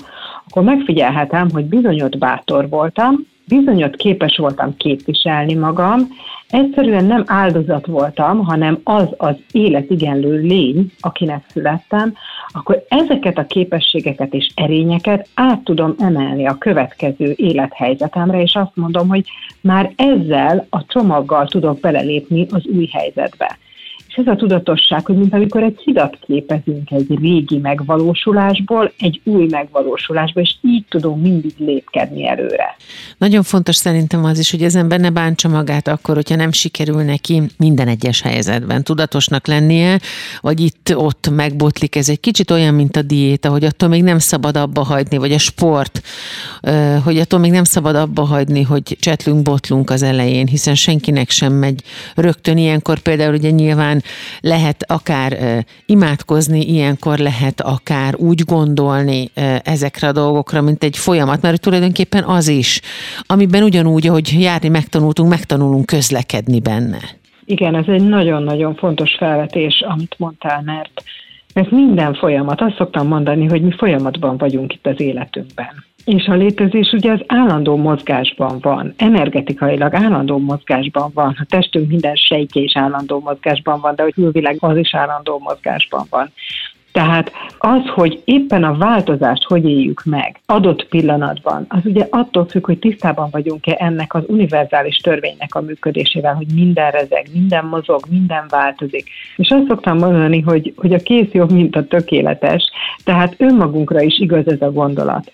akkor 0.47 0.63
megfigyelhetem, 0.63 1.49
hogy 1.53 1.65
bizonyos 1.65 2.17
bátor 2.17 2.69
voltam, 2.69 3.15
bizonyos 3.47 3.89
képes 3.97 4.37
voltam 4.37 4.77
képviselni 4.77 5.53
magam, 5.53 5.99
egyszerűen 6.51 7.05
nem 7.05 7.23
áldozat 7.27 7.85
voltam, 7.85 8.45
hanem 8.45 8.79
az 8.83 9.07
az 9.17 9.35
életigenlő 9.51 10.41
lény, 10.41 10.91
akinek 10.99 11.43
születtem, 11.47 12.13
akkor 12.47 12.85
ezeket 12.87 13.37
a 13.37 13.45
képességeket 13.45 14.33
és 14.33 14.49
erényeket 14.55 15.27
át 15.33 15.63
tudom 15.63 15.95
emelni 15.99 16.47
a 16.47 16.57
következő 16.57 17.33
élethelyzetemre, 17.35 18.41
és 18.41 18.55
azt 18.55 18.75
mondom, 18.75 19.07
hogy 19.07 19.25
már 19.61 19.91
ezzel 19.95 20.67
a 20.69 20.85
csomaggal 20.85 21.47
tudok 21.47 21.79
belelépni 21.79 22.47
az 22.51 22.65
új 22.65 22.89
helyzetbe. 22.91 23.57
És 24.11 24.17
ez 24.17 24.27
a 24.27 24.35
tudatosság, 24.35 25.05
hogy 25.05 25.15
mint 25.15 25.33
amikor 25.33 25.63
egy 25.63 25.79
hidat 25.83 26.17
képezünk 26.25 26.91
egy 26.91 27.19
régi 27.21 27.57
megvalósulásból, 27.57 28.91
egy 28.99 29.21
új 29.23 29.47
megvalósulásba, 29.49 30.41
és 30.41 30.55
így 30.61 30.85
tudunk 30.89 31.21
mindig 31.21 31.53
lépkedni 31.57 32.27
előre. 32.27 32.75
Nagyon 33.17 33.43
fontos 33.43 33.75
szerintem 33.75 34.23
az 34.23 34.39
is, 34.39 34.51
hogy 34.51 34.63
az 34.63 34.75
ember 34.75 34.99
ne 34.99 35.09
bántsa 35.09 35.49
magát 35.49 35.87
akkor, 35.87 36.15
hogyha 36.15 36.35
nem 36.35 36.51
sikerül 36.51 37.01
neki 37.01 37.41
minden 37.57 37.87
egyes 37.87 38.21
helyzetben 38.21 38.83
tudatosnak 38.83 39.47
lennie, 39.47 39.99
vagy 40.41 40.59
itt-ott 40.59 41.29
megbotlik. 41.35 41.95
Ez 41.95 42.09
egy 42.09 42.19
kicsit 42.19 42.51
olyan, 42.51 42.73
mint 42.73 42.95
a 42.95 43.01
diéta, 43.01 43.49
hogy 43.49 43.63
attól 43.63 43.89
még 43.89 44.03
nem 44.03 44.19
szabad 44.19 44.57
abba 44.57 44.83
hagyni, 44.83 45.17
vagy 45.17 45.31
a 45.31 45.39
sport, 45.39 46.01
hogy 47.03 47.17
attól 47.17 47.39
még 47.39 47.51
nem 47.51 47.63
szabad 47.63 47.95
abba 47.95 48.21
hagyni, 48.21 48.61
hogy 48.61 48.97
csetlünk, 48.99 49.41
botlunk 49.41 49.89
az 49.89 50.03
elején, 50.03 50.47
hiszen 50.47 50.75
senkinek 50.75 51.29
sem 51.29 51.53
megy 51.53 51.83
rögtön 52.15 52.57
ilyenkor 52.57 52.99
például 52.99 53.33
ugye 53.33 53.49
nyilván 53.49 54.00
lehet 54.39 54.83
akár 54.87 55.63
imádkozni, 55.85 56.61
ilyenkor 56.61 57.17
lehet 57.17 57.61
akár 57.61 58.15
úgy 58.15 58.41
gondolni 58.45 59.29
ezekre 59.63 60.07
a 60.07 60.11
dolgokra, 60.11 60.61
mint 60.61 60.83
egy 60.83 60.97
folyamat, 60.97 61.41
mert 61.41 61.61
tulajdonképpen 61.61 62.23
az 62.23 62.47
is, 62.47 62.81
amiben 63.25 63.63
ugyanúgy, 63.63 64.07
ahogy 64.07 64.35
járni 64.39 64.69
megtanultunk, 64.69 65.29
megtanulunk 65.29 65.85
közlekedni 65.85 66.59
benne. 66.59 66.99
Igen, 67.45 67.75
ez 67.75 67.85
egy 67.87 68.07
nagyon-nagyon 68.07 68.75
fontos 68.75 69.15
felvetés, 69.17 69.83
amit 69.87 70.15
mondtál, 70.17 70.61
mert, 70.65 71.03
mert 71.53 71.71
minden 71.71 72.13
folyamat, 72.13 72.61
azt 72.61 72.75
szoktam 72.75 73.07
mondani, 73.07 73.45
hogy 73.45 73.61
mi 73.61 73.71
folyamatban 73.71 74.37
vagyunk 74.37 74.73
itt 74.73 74.87
az 74.87 74.99
életünkben. 75.01 75.85
És 76.05 76.27
a 76.27 76.33
létezés 76.33 76.91
ugye 76.91 77.11
az 77.11 77.21
állandó 77.27 77.75
mozgásban 77.75 78.57
van, 78.61 78.93
energetikailag 78.97 79.93
állandó 79.93 80.37
mozgásban 80.37 81.11
van, 81.13 81.35
a 81.39 81.45
testünk 81.49 81.87
minden 81.87 82.15
sejtje 82.15 82.61
is 82.61 82.77
állandó 82.77 83.19
mozgásban 83.19 83.79
van, 83.79 83.95
de 83.95 84.03
hogy 84.03 84.13
külvilág 84.13 84.57
az 84.59 84.77
is 84.77 84.95
állandó 84.95 85.39
mozgásban 85.39 86.05
van. 86.09 86.31
Tehát 86.91 87.31
az, 87.57 87.87
hogy 87.93 88.21
éppen 88.25 88.63
a 88.63 88.77
változást 88.77 89.43
hogy 89.43 89.65
éljük 89.65 90.03
meg 90.05 90.39
adott 90.45 90.87
pillanatban, 90.87 91.65
az 91.69 91.79
ugye 91.83 92.07
attól 92.09 92.45
függ, 92.45 92.65
hogy 92.65 92.79
tisztában 92.79 93.27
vagyunk-e 93.31 93.75
ennek 93.79 94.13
az 94.13 94.23
univerzális 94.27 94.97
törvénynek 94.97 95.55
a 95.55 95.61
működésével, 95.61 96.33
hogy 96.33 96.47
minden 96.53 96.91
rezeg, 96.91 97.25
minden 97.33 97.65
mozog, 97.65 98.01
minden 98.09 98.45
változik. 98.49 99.09
És 99.35 99.49
azt 99.49 99.67
szoktam 99.67 99.97
mondani, 99.97 100.41
hogy, 100.41 100.73
hogy 100.75 100.93
a 100.93 100.97
kész 100.97 101.31
jobb, 101.31 101.51
mint 101.51 101.75
a 101.75 101.87
tökéletes, 101.87 102.63
tehát 103.03 103.35
önmagunkra 103.37 104.01
is 104.01 104.19
igaz 104.19 104.47
ez 104.47 104.61
a 104.61 104.71
gondolat 104.71 105.31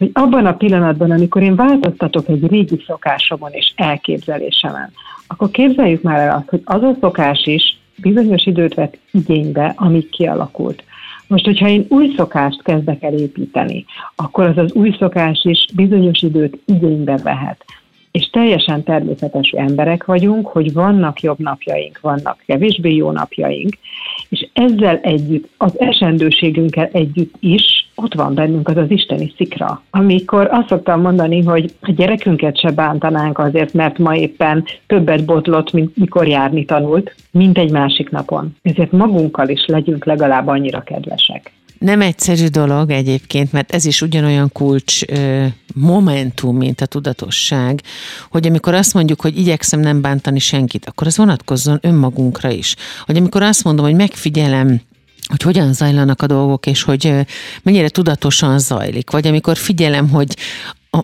hogy 0.00 0.10
abban 0.12 0.46
a 0.46 0.56
pillanatban, 0.56 1.10
amikor 1.10 1.42
én 1.42 1.56
változtatok 1.56 2.28
egy 2.28 2.46
régi 2.46 2.82
szokásomon 2.86 3.50
és 3.52 3.72
elképzelésemen, 3.76 4.92
akkor 5.26 5.50
képzeljük 5.50 6.02
már 6.02 6.20
el 6.20 6.36
azt, 6.36 6.48
hogy 6.48 6.60
az 6.64 6.82
a 6.82 6.96
szokás 7.00 7.46
is 7.46 7.78
bizonyos 7.96 8.46
időt 8.46 8.74
vett 8.74 8.98
igénybe, 9.10 9.72
amíg 9.76 10.08
kialakult. 10.10 10.84
Most, 11.26 11.44
hogyha 11.44 11.68
én 11.68 11.86
új 11.88 12.14
szokást 12.16 12.62
kezdek 12.62 13.02
el 13.02 13.12
építeni, 13.12 13.84
akkor 14.14 14.44
az 14.44 14.56
az 14.56 14.72
új 14.72 14.96
szokás 14.98 15.44
is 15.44 15.66
bizonyos 15.74 16.22
időt 16.22 16.58
igénybe 16.64 17.16
vehet. 17.16 17.64
És 18.10 18.30
teljesen 18.30 18.82
természetes 18.82 19.50
emberek 19.50 20.04
vagyunk, 20.04 20.46
hogy 20.46 20.72
vannak 20.72 21.20
jobb 21.20 21.38
napjaink, 21.38 22.00
vannak 22.00 22.42
kevésbé 22.46 22.94
jó 22.94 23.10
napjaink, 23.10 23.76
és 24.30 24.48
ezzel 24.52 24.96
együtt, 24.96 25.48
az 25.56 25.80
esendőségünkkel 25.80 26.88
együtt 26.92 27.34
is 27.40 27.88
ott 27.94 28.14
van 28.14 28.34
bennünk 28.34 28.68
az 28.68 28.76
az 28.76 28.90
isteni 28.90 29.32
szikra. 29.36 29.82
Amikor 29.90 30.48
azt 30.50 30.68
szoktam 30.68 31.00
mondani, 31.00 31.42
hogy 31.42 31.72
a 31.80 31.92
gyerekünket 31.92 32.58
se 32.58 32.70
bántanánk 32.70 33.38
azért, 33.38 33.72
mert 33.72 33.98
ma 33.98 34.16
éppen 34.16 34.64
többet 34.86 35.24
botlott, 35.24 35.72
mint 35.72 35.96
mikor 35.96 36.28
járni 36.28 36.64
tanult, 36.64 37.14
mint 37.30 37.58
egy 37.58 37.70
másik 37.70 38.10
napon. 38.10 38.56
Ezért 38.62 38.92
magunkkal 38.92 39.48
is 39.48 39.66
legyünk 39.66 40.04
legalább 40.04 40.46
annyira 40.46 40.80
kedvesek. 40.80 41.52
Nem 41.80 42.00
egyszerű 42.00 42.46
dolog 42.46 42.90
egyébként, 42.90 43.52
mert 43.52 43.72
ez 43.72 43.84
is 43.84 44.02
ugyanolyan 44.02 44.52
kulcs 44.52 45.00
momentum, 45.74 46.56
mint 46.56 46.80
a 46.80 46.86
tudatosság, 46.86 47.82
hogy 48.30 48.46
amikor 48.46 48.74
azt 48.74 48.94
mondjuk, 48.94 49.20
hogy 49.20 49.38
igyekszem 49.38 49.80
nem 49.80 50.00
bántani 50.00 50.38
senkit, 50.38 50.86
akkor 50.86 51.06
az 51.06 51.16
vonatkozzon 51.16 51.78
önmagunkra 51.82 52.50
is. 52.50 52.76
Hogy 53.04 53.16
amikor 53.16 53.42
azt 53.42 53.64
mondom, 53.64 53.84
hogy 53.84 53.94
megfigyelem 53.94 54.80
hogy 55.28 55.42
hogyan 55.42 55.72
zajlanak 55.72 56.22
a 56.22 56.26
dolgok, 56.26 56.66
és 56.66 56.82
hogy 56.82 57.14
mennyire 57.62 57.88
tudatosan 57.88 58.58
zajlik. 58.58 59.10
Vagy 59.10 59.26
amikor 59.26 59.56
figyelem, 59.56 60.08
hogy 60.08 60.36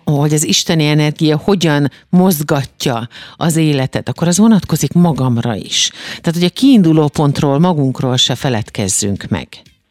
hogy 0.03 0.33
az 0.33 0.43
isteni 0.43 0.85
energia 0.85 1.37
hogyan 1.37 1.91
mozgatja 2.09 3.07
az 3.35 3.55
életet, 3.55 4.09
akkor 4.09 4.27
az 4.27 4.37
vonatkozik 4.37 4.93
magamra 4.93 5.55
is. 5.55 5.91
Tehát, 6.07 6.39
hogy 6.39 6.43
a 6.43 6.49
kiinduló 6.49 7.07
pontról, 7.07 7.59
magunkról 7.59 8.17
se 8.17 8.35
feledkezzünk 8.35 9.25
meg. 9.29 9.47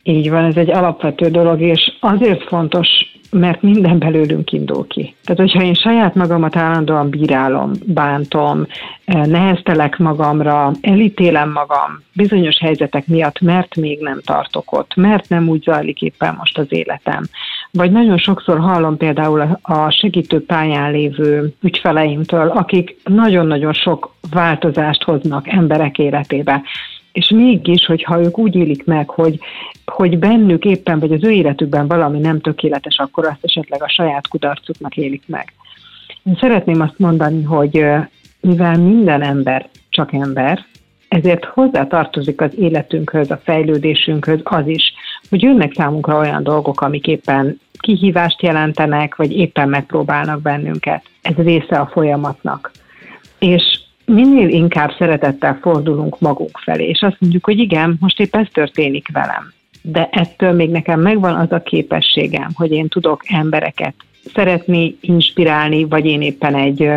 Így 0.08 0.30
van, 0.30 0.44
ez 0.44 0.56
egy 0.56 0.70
alapvető 0.70 1.28
dolog, 1.28 1.60
és 1.60 1.92
azért 2.00 2.42
fontos, 2.42 2.88
mert 3.30 3.62
minden 3.62 3.98
belőlünk 3.98 4.52
indul 4.52 4.86
ki. 4.86 5.14
Tehát, 5.24 5.40
hogyha 5.40 5.62
én 5.62 5.74
saját 5.74 6.14
magamat 6.14 6.56
állandóan 6.56 7.10
bírálom, 7.10 7.70
bántom, 7.84 8.66
eh, 9.04 9.24
neheztelek 9.24 9.98
magamra, 9.98 10.72
elítélem 10.80 11.52
magam 11.52 12.02
bizonyos 12.12 12.58
helyzetek 12.58 13.06
miatt, 13.06 13.40
mert 13.40 13.76
még 13.76 14.00
nem 14.00 14.20
tartok 14.24 14.72
ott, 14.72 14.94
mert 14.94 15.28
nem 15.28 15.48
úgy 15.48 15.62
zajlik 15.62 16.02
éppen 16.02 16.34
most 16.38 16.58
az 16.58 16.66
életem. 16.68 17.22
Vagy 17.70 17.92
nagyon 17.92 18.18
sokszor 18.18 18.58
hallom 18.58 18.96
például 18.96 19.58
a 19.62 19.90
segítő 19.90 20.44
pályán 20.44 20.90
lévő 20.90 21.52
ügyfeleimtől, 21.62 22.48
akik 22.48 22.96
nagyon-nagyon 23.04 23.72
sok 23.72 24.14
változást 24.30 25.02
hoznak 25.02 25.48
emberek 25.48 25.98
életébe 25.98 26.62
és 27.16 27.28
mégis, 27.28 27.86
hogyha 27.86 28.20
ők 28.20 28.38
úgy 28.38 28.54
élik 28.54 28.84
meg, 28.84 29.08
hogy, 29.10 29.38
hogy 29.84 30.18
bennük 30.18 30.64
éppen, 30.64 30.98
vagy 30.98 31.12
az 31.12 31.24
ő 31.24 31.30
életükben 31.30 31.86
valami 31.86 32.18
nem 32.18 32.40
tökéletes, 32.40 32.98
akkor 32.98 33.26
azt 33.26 33.44
esetleg 33.44 33.82
a 33.82 33.88
saját 33.88 34.28
kudarcuknak 34.28 34.96
élik 34.96 35.22
meg. 35.26 35.52
Én 36.22 36.36
szeretném 36.40 36.80
azt 36.80 36.98
mondani, 36.98 37.42
hogy 37.42 37.84
mivel 38.40 38.78
minden 38.78 39.22
ember 39.22 39.68
csak 39.88 40.12
ember, 40.12 40.64
ezért 41.08 41.44
hozzá 41.44 41.86
tartozik 41.86 42.40
az 42.40 42.58
életünkhöz, 42.58 43.30
a 43.30 43.40
fejlődésünkhöz 43.44 44.40
az 44.42 44.66
is, 44.66 44.92
hogy 45.30 45.42
jönnek 45.42 45.74
számunkra 45.74 46.18
olyan 46.18 46.42
dolgok, 46.42 46.80
amik 46.80 47.06
éppen 47.06 47.60
kihívást 47.78 48.42
jelentenek, 48.42 49.16
vagy 49.16 49.32
éppen 49.32 49.68
megpróbálnak 49.68 50.42
bennünket. 50.42 51.02
Ez 51.22 51.34
része 51.34 51.78
a 51.78 51.86
folyamatnak. 51.86 52.70
És 53.38 53.84
minél 54.06 54.48
inkább 54.48 54.90
szeretettel 54.98 55.58
fordulunk 55.60 56.20
magunk 56.20 56.58
felé, 56.58 56.88
és 56.88 57.02
azt 57.02 57.16
mondjuk, 57.18 57.44
hogy 57.44 57.58
igen, 57.58 57.96
most 58.00 58.20
épp 58.20 58.36
ez 58.36 58.46
történik 58.52 59.08
velem. 59.12 59.52
De 59.82 60.08
ettől 60.12 60.52
még 60.52 60.70
nekem 60.70 61.00
megvan 61.00 61.34
az 61.34 61.52
a 61.52 61.62
képességem, 61.62 62.48
hogy 62.54 62.70
én 62.70 62.88
tudok 62.88 63.22
embereket 63.28 63.94
szeretni, 64.34 64.96
inspirálni, 65.00 65.84
vagy 65.84 66.06
én 66.06 66.22
éppen 66.22 66.54
egy 66.54 66.90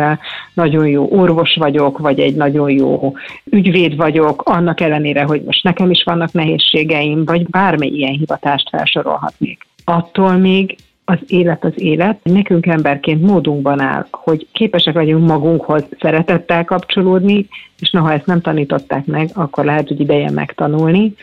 nagyon 0.54 0.86
jó 0.86 1.08
orvos 1.10 1.56
vagyok, 1.56 1.98
vagy 1.98 2.20
egy 2.20 2.34
nagyon 2.34 2.70
jó 2.70 3.14
ügyvéd 3.44 3.96
vagyok, 3.96 4.42
annak 4.42 4.80
ellenére, 4.80 5.22
hogy 5.22 5.42
most 5.42 5.62
nekem 5.64 5.90
is 5.90 6.02
vannak 6.02 6.32
nehézségeim, 6.32 7.24
vagy 7.24 7.46
bármely 7.46 7.88
ilyen 7.88 8.12
hivatást 8.12 8.68
felsorolhatnék. 8.68 9.66
Attól 9.84 10.32
még 10.32 10.76
az 11.10 11.18
élet 11.26 11.64
az 11.64 11.72
élet. 11.74 12.18
Nekünk 12.22 12.66
emberként 12.66 13.22
módunkban 13.22 13.80
áll, 13.80 14.06
hogy 14.10 14.46
képesek 14.52 14.94
vagyunk 14.94 15.26
magunkhoz 15.26 15.84
szeretettel 16.00 16.64
kapcsolódni, 16.64 17.48
és 17.78 17.90
noha 17.90 18.12
ezt 18.12 18.26
nem 18.26 18.40
tanították 18.40 19.06
meg, 19.06 19.30
akkor 19.34 19.64
lehet, 19.64 19.88
hogy 19.88 20.00
ideje 20.00 20.30
megtanulni, 20.30 21.14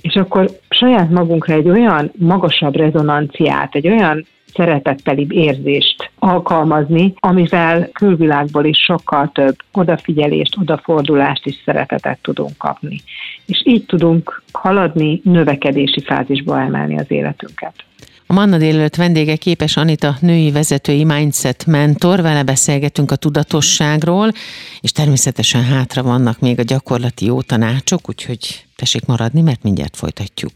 és 0.00 0.14
akkor 0.14 0.50
saját 0.68 1.10
magunkra 1.10 1.54
egy 1.54 1.68
olyan 1.68 2.10
magasabb 2.18 2.76
rezonanciát, 2.76 3.74
egy 3.74 3.88
olyan 3.88 4.26
szeretettelibb 4.54 5.32
érzést 5.32 6.10
alkalmazni, 6.18 7.12
amivel 7.16 7.88
külvilágból 7.92 8.64
is 8.64 8.78
sokkal 8.78 9.30
több 9.34 9.56
odafigyelést, 9.72 10.56
odafordulást 10.60 11.46
és 11.46 11.54
szeretetet 11.64 12.18
tudunk 12.22 12.56
kapni. 12.58 13.00
És 13.46 13.62
így 13.64 13.86
tudunk 13.86 14.42
haladni, 14.52 15.20
növekedési 15.24 16.00
fázisba 16.00 16.60
emelni 16.60 16.98
az 16.98 17.06
életünket. 17.08 17.74
A 18.30 18.32
Manna 18.32 18.58
délelőtt 18.58 18.96
vendége 18.96 19.36
képes 19.36 19.76
Anita, 19.76 20.16
női 20.20 20.50
vezetői 20.50 21.04
mindset 21.04 21.66
mentor, 21.66 22.22
vele 22.22 22.42
beszélgetünk 22.42 23.10
a 23.10 23.16
tudatosságról, 23.16 24.32
és 24.80 24.92
természetesen 24.92 25.64
hátra 25.64 26.02
vannak 26.02 26.40
még 26.40 26.58
a 26.58 26.62
gyakorlati 26.62 27.24
jó 27.24 27.42
tanácsok, 27.42 28.08
úgyhogy 28.08 28.64
tessék 28.80 29.06
maradni, 29.06 29.40
mert 29.40 29.62
mindjárt 29.62 29.96
folytatjuk. 29.96 30.52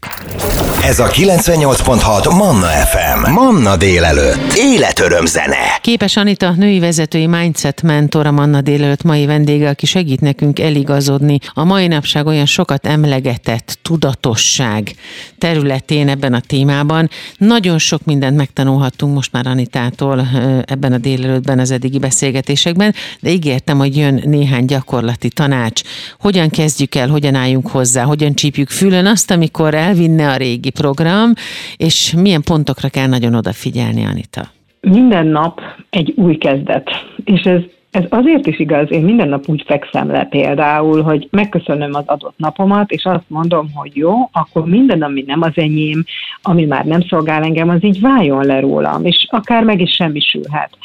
Ez 0.83 0.99
a 0.99 1.07
98.6 1.07 2.37
Manna 2.37 2.67
FM. 2.67 3.31
Manna 3.31 3.77
délelőtt. 3.77 4.53
Életöröm 4.55 5.25
zene. 5.25 5.79
Képes 5.81 6.17
Anita, 6.17 6.51
női 6.51 6.79
vezetői 6.79 7.27
mindset 7.27 7.81
mentor, 7.81 8.25
a 8.25 8.31
Manna 8.31 8.61
délelőtt 8.61 9.03
mai 9.03 9.25
vendége, 9.25 9.69
aki 9.69 9.85
segít 9.85 10.21
nekünk 10.21 10.59
eligazodni 10.59 11.39
a 11.53 11.63
mai 11.63 11.87
napság 11.87 12.25
olyan 12.25 12.45
sokat 12.45 12.85
emlegetett 12.85 13.77
tudatosság 13.81 14.95
területén 15.37 16.09
ebben 16.09 16.33
a 16.33 16.39
témában. 16.39 17.09
Nagyon 17.37 17.77
sok 17.77 18.05
mindent 18.05 18.37
megtanulhattunk 18.37 19.13
most 19.13 19.31
már 19.31 19.47
Anitától 19.47 20.27
ebben 20.65 20.93
a 20.93 20.97
délelőttben 20.97 21.59
az 21.59 21.71
eddigi 21.71 21.99
beszélgetésekben, 21.99 22.93
de 23.19 23.29
ígértem, 23.29 23.77
hogy 23.77 23.97
jön 23.97 24.21
néhány 24.25 24.65
gyakorlati 24.65 25.29
tanács. 25.29 25.81
Hogyan 26.19 26.49
kezdjük 26.49 26.95
el, 26.95 27.09
hogyan 27.09 27.35
álljunk 27.35 27.67
hozzá, 27.67 28.03
hogyan 28.17 28.33
csípjük 28.33 28.69
fülön 28.69 29.05
azt, 29.05 29.31
amikor 29.31 29.73
elvinne 29.73 30.29
a 30.29 30.35
régi 30.35 30.69
program, 30.69 31.31
és 31.77 32.13
milyen 32.17 32.41
pontokra 32.41 32.89
kell 32.89 33.07
nagyon 33.07 33.33
odafigyelni, 33.33 34.05
Anita? 34.05 34.41
Minden 34.81 35.27
nap 35.27 35.61
egy 35.89 36.13
új 36.15 36.37
kezdet, 36.37 36.89
és 37.25 37.41
ez 37.41 37.61
ez 37.91 38.03
azért 38.09 38.47
is 38.47 38.59
igaz, 38.59 38.91
én 38.91 39.03
minden 39.03 39.27
nap 39.27 39.43
úgy 39.47 39.63
fekszem 39.65 40.11
le 40.11 40.23
például, 40.23 41.01
hogy 41.01 41.27
megköszönöm 41.31 41.93
az 41.93 42.03
adott 42.05 42.37
napomat, 42.37 42.91
és 42.91 43.03
azt 43.03 43.23
mondom, 43.27 43.71
hogy 43.73 43.91
jó, 43.95 44.13
akkor 44.31 44.65
minden, 44.65 45.01
ami 45.01 45.23
nem 45.27 45.41
az 45.41 45.51
enyém, 45.55 46.03
ami 46.41 46.65
már 46.65 46.85
nem 46.85 47.01
szolgál 47.01 47.43
engem, 47.43 47.69
az 47.69 47.83
így 47.83 48.01
váljon 48.01 48.45
le 48.45 48.59
rólam, 48.59 49.05
és 49.05 49.27
akár 49.29 49.63
meg 49.63 49.81
is 49.81 49.91
semmisülhet 49.91 50.77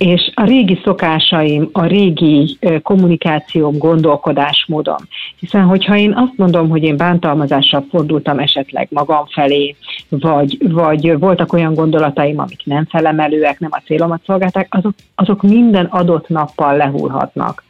és 0.00 0.30
a 0.34 0.44
régi 0.44 0.80
szokásaim, 0.84 1.68
a 1.72 1.86
régi 1.86 2.58
kommunikációm, 2.82 3.78
gondolkodásmódom. 3.78 4.96
Hiszen, 5.38 5.62
hogyha 5.62 5.96
én 5.96 6.12
azt 6.12 6.36
mondom, 6.36 6.68
hogy 6.68 6.82
én 6.82 6.96
bántalmazással 6.96 7.86
fordultam 7.90 8.38
esetleg 8.38 8.88
magam 8.90 9.26
felé, 9.26 9.76
vagy, 10.08 10.58
vagy 10.72 11.18
voltak 11.18 11.52
olyan 11.52 11.74
gondolataim, 11.74 12.38
amik 12.38 12.60
nem 12.64 12.86
felemelőek, 12.90 13.58
nem 13.58 13.70
a 13.72 13.82
célomat 13.84 14.22
szolgálták, 14.26 14.66
azok, 14.70 14.92
azok 15.14 15.42
minden 15.42 15.84
adott 15.84 16.28
nappal 16.28 16.76
lehullhatnak 16.76 17.64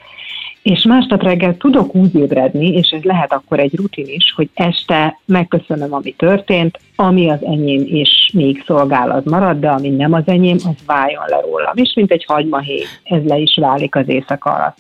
és 0.63 0.83
másnap 0.83 1.23
reggel 1.23 1.57
tudok 1.57 1.95
úgy 1.95 2.15
ébredni, 2.15 2.67
és 2.67 2.89
ez 2.89 3.03
lehet 3.03 3.33
akkor 3.33 3.59
egy 3.59 3.77
rutin 3.77 4.07
is, 4.09 4.33
hogy 4.37 4.49
este 4.55 5.21
megköszönöm, 5.25 5.95
ami 5.95 6.13
történt, 6.13 6.79
ami 6.97 7.31
az 7.31 7.45
enyém 7.45 7.83
és 7.87 8.31
még 8.33 8.63
szolgál, 8.67 9.11
az 9.11 9.25
marad, 9.25 9.59
de 9.59 9.69
ami 9.69 9.89
nem 9.89 10.13
az 10.13 10.23
enyém, 10.27 10.57
az 10.57 10.85
váljon 10.87 11.25
le 11.27 11.41
rólam. 11.41 11.73
És 11.75 11.93
mint 11.95 12.11
egy 12.11 12.25
hagymahéj, 12.25 12.83
ez 13.03 13.25
le 13.25 13.37
is 13.37 13.57
válik 13.61 13.95
az 13.95 14.09
éjszaka 14.09 14.51
alatt. 14.51 14.79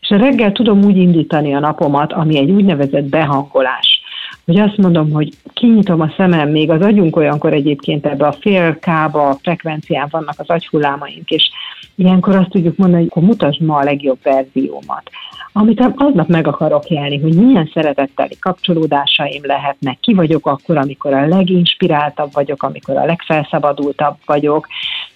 És 0.00 0.10
a 0.10 0.16
reggel 0.16 0.52
tudom 0.52 0.84
úgy 0.84 0.96
indítani 0.96 1.54
a 1.54 1.58
napomat, 1.58 2.12
ami 2.12 2.38
egy 2.38 2.50
úgynevezett 2.50 3.04
behangolás 3.04 4.02
hogy 4.44 4.58
azt 4.58 4.76
mondom, 4.76 5.10
hogy 5.10 5.28
kinyitom 5.54 6.00
a 6.00 6.12
szemem, 6.16 6.50
még 6.50 6.70
az 6.70 6.80
agyunk 6.80 7.16
olyankor 7.16 7.52
egyébként 7.52 8.06
ebbe 8.06 8.26
a 8.26 8.36
fél 8.40 8.78
kába 8.78 9.38
frekvencián 9.42 10.08
vannak 10.10 10.34
az 10.36 10.48
agyhullámaink, 10.48 11.30
és 11.30 11.50
ilyenkor 11.96 12.36
azt 12.36 12.50
tudjuk 12.50 12.76
mondani, 12.76 13.00
hogy 13.02 13.10
akkor 13.10 13.22
mutasd 13.22 13.60
ma 13.60 13.76
a 13.76 13.84
legjobb 13.84 14.18
verziómat. 14.22 15.10
Amit 15.52 15.92
aznap 15.96 16.28
meg 16.28 16.46
akarok 16.46 16.90
élni, 16.90 17.20
hogy 17.20 17.34
milyen 17.34 17.70
szeretetteli 17.74 18.36
kapcsolódásaim 18.40 19.40
lehetnek, 19.44 20.00
ki 20.00 20.14
vagyok 20.14 20.46
akkor, 20.46 20.76
amikor 20.76 21.12
a 21.12 21.26
leginspiráltabb 21.26 22.32
vagyok, 22.32 22.62
amikor 22.62 22.96
a 22.96 23.04
legfelszabadultabb 23.04 24.16
vagyok, 24.26 24.66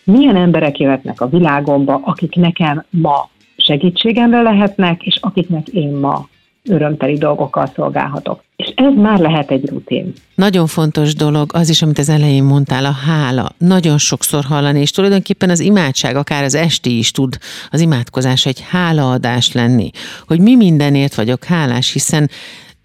milyen 0.04 0.36
emberek 0.36 0.78
jöhetnek 0.78 1.20
a 1.20 1.28
világomba, 1.28 2.00
akik 2.04 2.34
nekem 2.34 2.84
ma 2.90 3.28
segítségemre 3.56 4.42
lehetnek, 4.42 5.02
és 5.02 5.18
akiknek 5.20 5.68
én 5.68 5.90
ma 5.90 6.28
örömteli 6.68 7.18
dolgokkal 7.18 7.70
szolgálhatok. 7.74 8.42
És 8.56 8.72
ez 8.74 8.94
már 8.94 9.18
lehet 9.18 9.50
egy 9.50 9.68
rutin. 9.68 10.12
Nagyon 10.34 10.66
fontos 10.66 11.14
dolog 11.14 11.50
az 11.54 11.68
is, 11.68 11.82
amit 11.82 11.98
az 11.98 12.08
elején 12.08 12.44
mondtál, 12.44 12.84
a 12.84 12.90
hála. 12.90 13.52
Nagyon 13.58 13.98
sokszor 13.98 14.44
hallani, 14.44 14.80
és 14.80 14.90
tulajdonképpen 14.90 15.50
az 15.50 15.60
imádság, 15.60 16.16
akár 16.16 16.44
az 16.44 16.54
esti 16.54 16.98
is 16.98 17.10
tud 17.10 17.38
az 17.70 17.80
imádkozás 17.80 18.46
egy 18.46 18.64
hálaadás 18.68 19.52
lenni. 19.52 19.90
Hogy 20.26 20.40
mi 20.40 20.56
mindenért 20.56 21.14
vagyok 21.14 21.44
hálás, 21.44 21.92
hiszen 21.92 22.30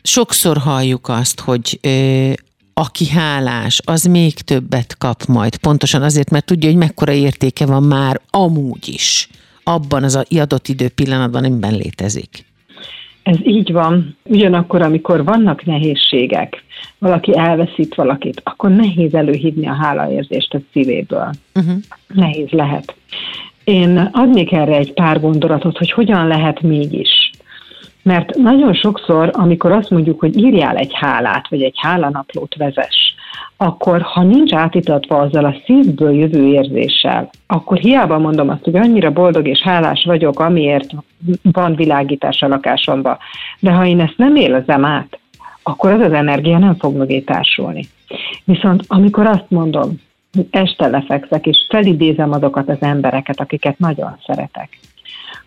sokszor 0.04 0.58
halljuk 0.58 1.10
azt, 1.10 1.40
hogy 1.40 1.80
ö, 1.82 2.32
aki 2.74 3.08
hálás, 3.08 3.82
az 3.86 4.04
még 4.04 4.34
többet 4.34 4.98
kap 4.98 5.26
majd. 5.26 5.58
Pontosan 5.58 6.02
azért, 6.02 6.30
mert 6.30 6.46
tudja, 6.46 6.70
hogy 6.70 6.78
mekkora 6.78 7.12
értéke 7.12 7.66
van 7.66 7.84
már 7.84 8.22
amúgy 8.30 8.88
is, 8.88 9.30
abban 9.64 10.04
az 10.04 10.20
adott 10.30 10.68
idő 10.68 10.90
pillanatban, 10.90 11.44
amiben 11.44 11.76
létezik. 11.76 12.46
Ez 13.24 13.38
így 13.44 13.72
van. 13.72 14.18
Ugyanakkor, 14.24 14.82
amikor 14.82 15.24
vannak 15.24 15.66
nehézségek, 15.66 16.64
valaki 16.98 17.38
elveszít 17.38 17.96
valakit, 17.96 18.42
akkor 18.44 18.70
nehéz 18.70 19.14
előhívni 19.14 19.68
a 19.68 19.74
hálaérzést 19.74 20.54
a 20.54 20.60
szívéből. 20.72 21.30
Uh-huh. 21.56 21.76
Nehéz 22.08 22.50
lehet. 22.50 22.96
Én 23.64 24.10
adnék 24.14 24.52
erre 24.52 24.78
egy 24.78 24.94
pár 24.94 25.20
gondolatot, 25.20 25.78
hogy 25.78 25.92
hogyan 25.92 26.28
lehet 26.28 26.62
mégis. 26.62 27.32
Mert 28.04 28.36
nagyon 28.36 28.74
sokszor, 28.74 29.30
amikor 29.34 29.72
azt 29.72 29.90
mondjuk, 29.90 30.20
hogy 30.20 30.38
írjál 30.38 30.78
egy 30.78 30.92
hálát, 30.94 31.48
vagy 31.50 31.62
egy 31.62 31.76
hálanaplót 31.78 32.56
vezess, 32.56 33.14
akkor 33.58 34.02
ha 34.02 34.24
nincs 34.24 34.54
átítatva 34.54 35.18
azzal 35.18 35.46
a 35.46 35.56
szívből 35.66 36.14
jövő 36.14 36.48
érzéssel, 36.48 37.30
akkor 37.48 37.78
hiába 37.78 38.18
mondom 38.18 38.50
azt, 38.50 38.64
hogy 38.64 38.76
annyira 38.76 39.12
boldog 39.12 39.48
és 39.48 39.62
hálás 39.62 40.04
vagyok, 40.06 40.40
amiért 40.40 40.90
van 41.42 41.76
világítás 41.76 42.42
a 42.42 42.48
lakásomba, 42.48 43.18
de 43.60 43.72
ha 43.72 43.86
én 43.86 44.00
ezt 44.00 44.18
nem 44.18 44.36
élezem 44.36 44.86
át, 44.86 45.20
akkor 45.64 45.92
az 45.92 46.02
az 46.02 46.14
energia 46.14 46.58
nem 46.58 46.76
fog 46.76 46.96
mögé 46.96 47.20
társulni. 47.20 47.88
Viszont 48.44 48.84
amikor 48.88 49.26
azt 49.26 49.50
mondom, 49.50 50.02
hogy 50.34 50.48
este 50.52 50.88
lefekszek, 50.88 51.46
és 51.46 51.66
felidézem 51.70 52.32
azokat 52.32 52.70
az 52.70 52.78
embereket, 52.80 53.40
akiket 53.40 53.80
nagyon 53.80 54.18
szeretek, 54.26 54.80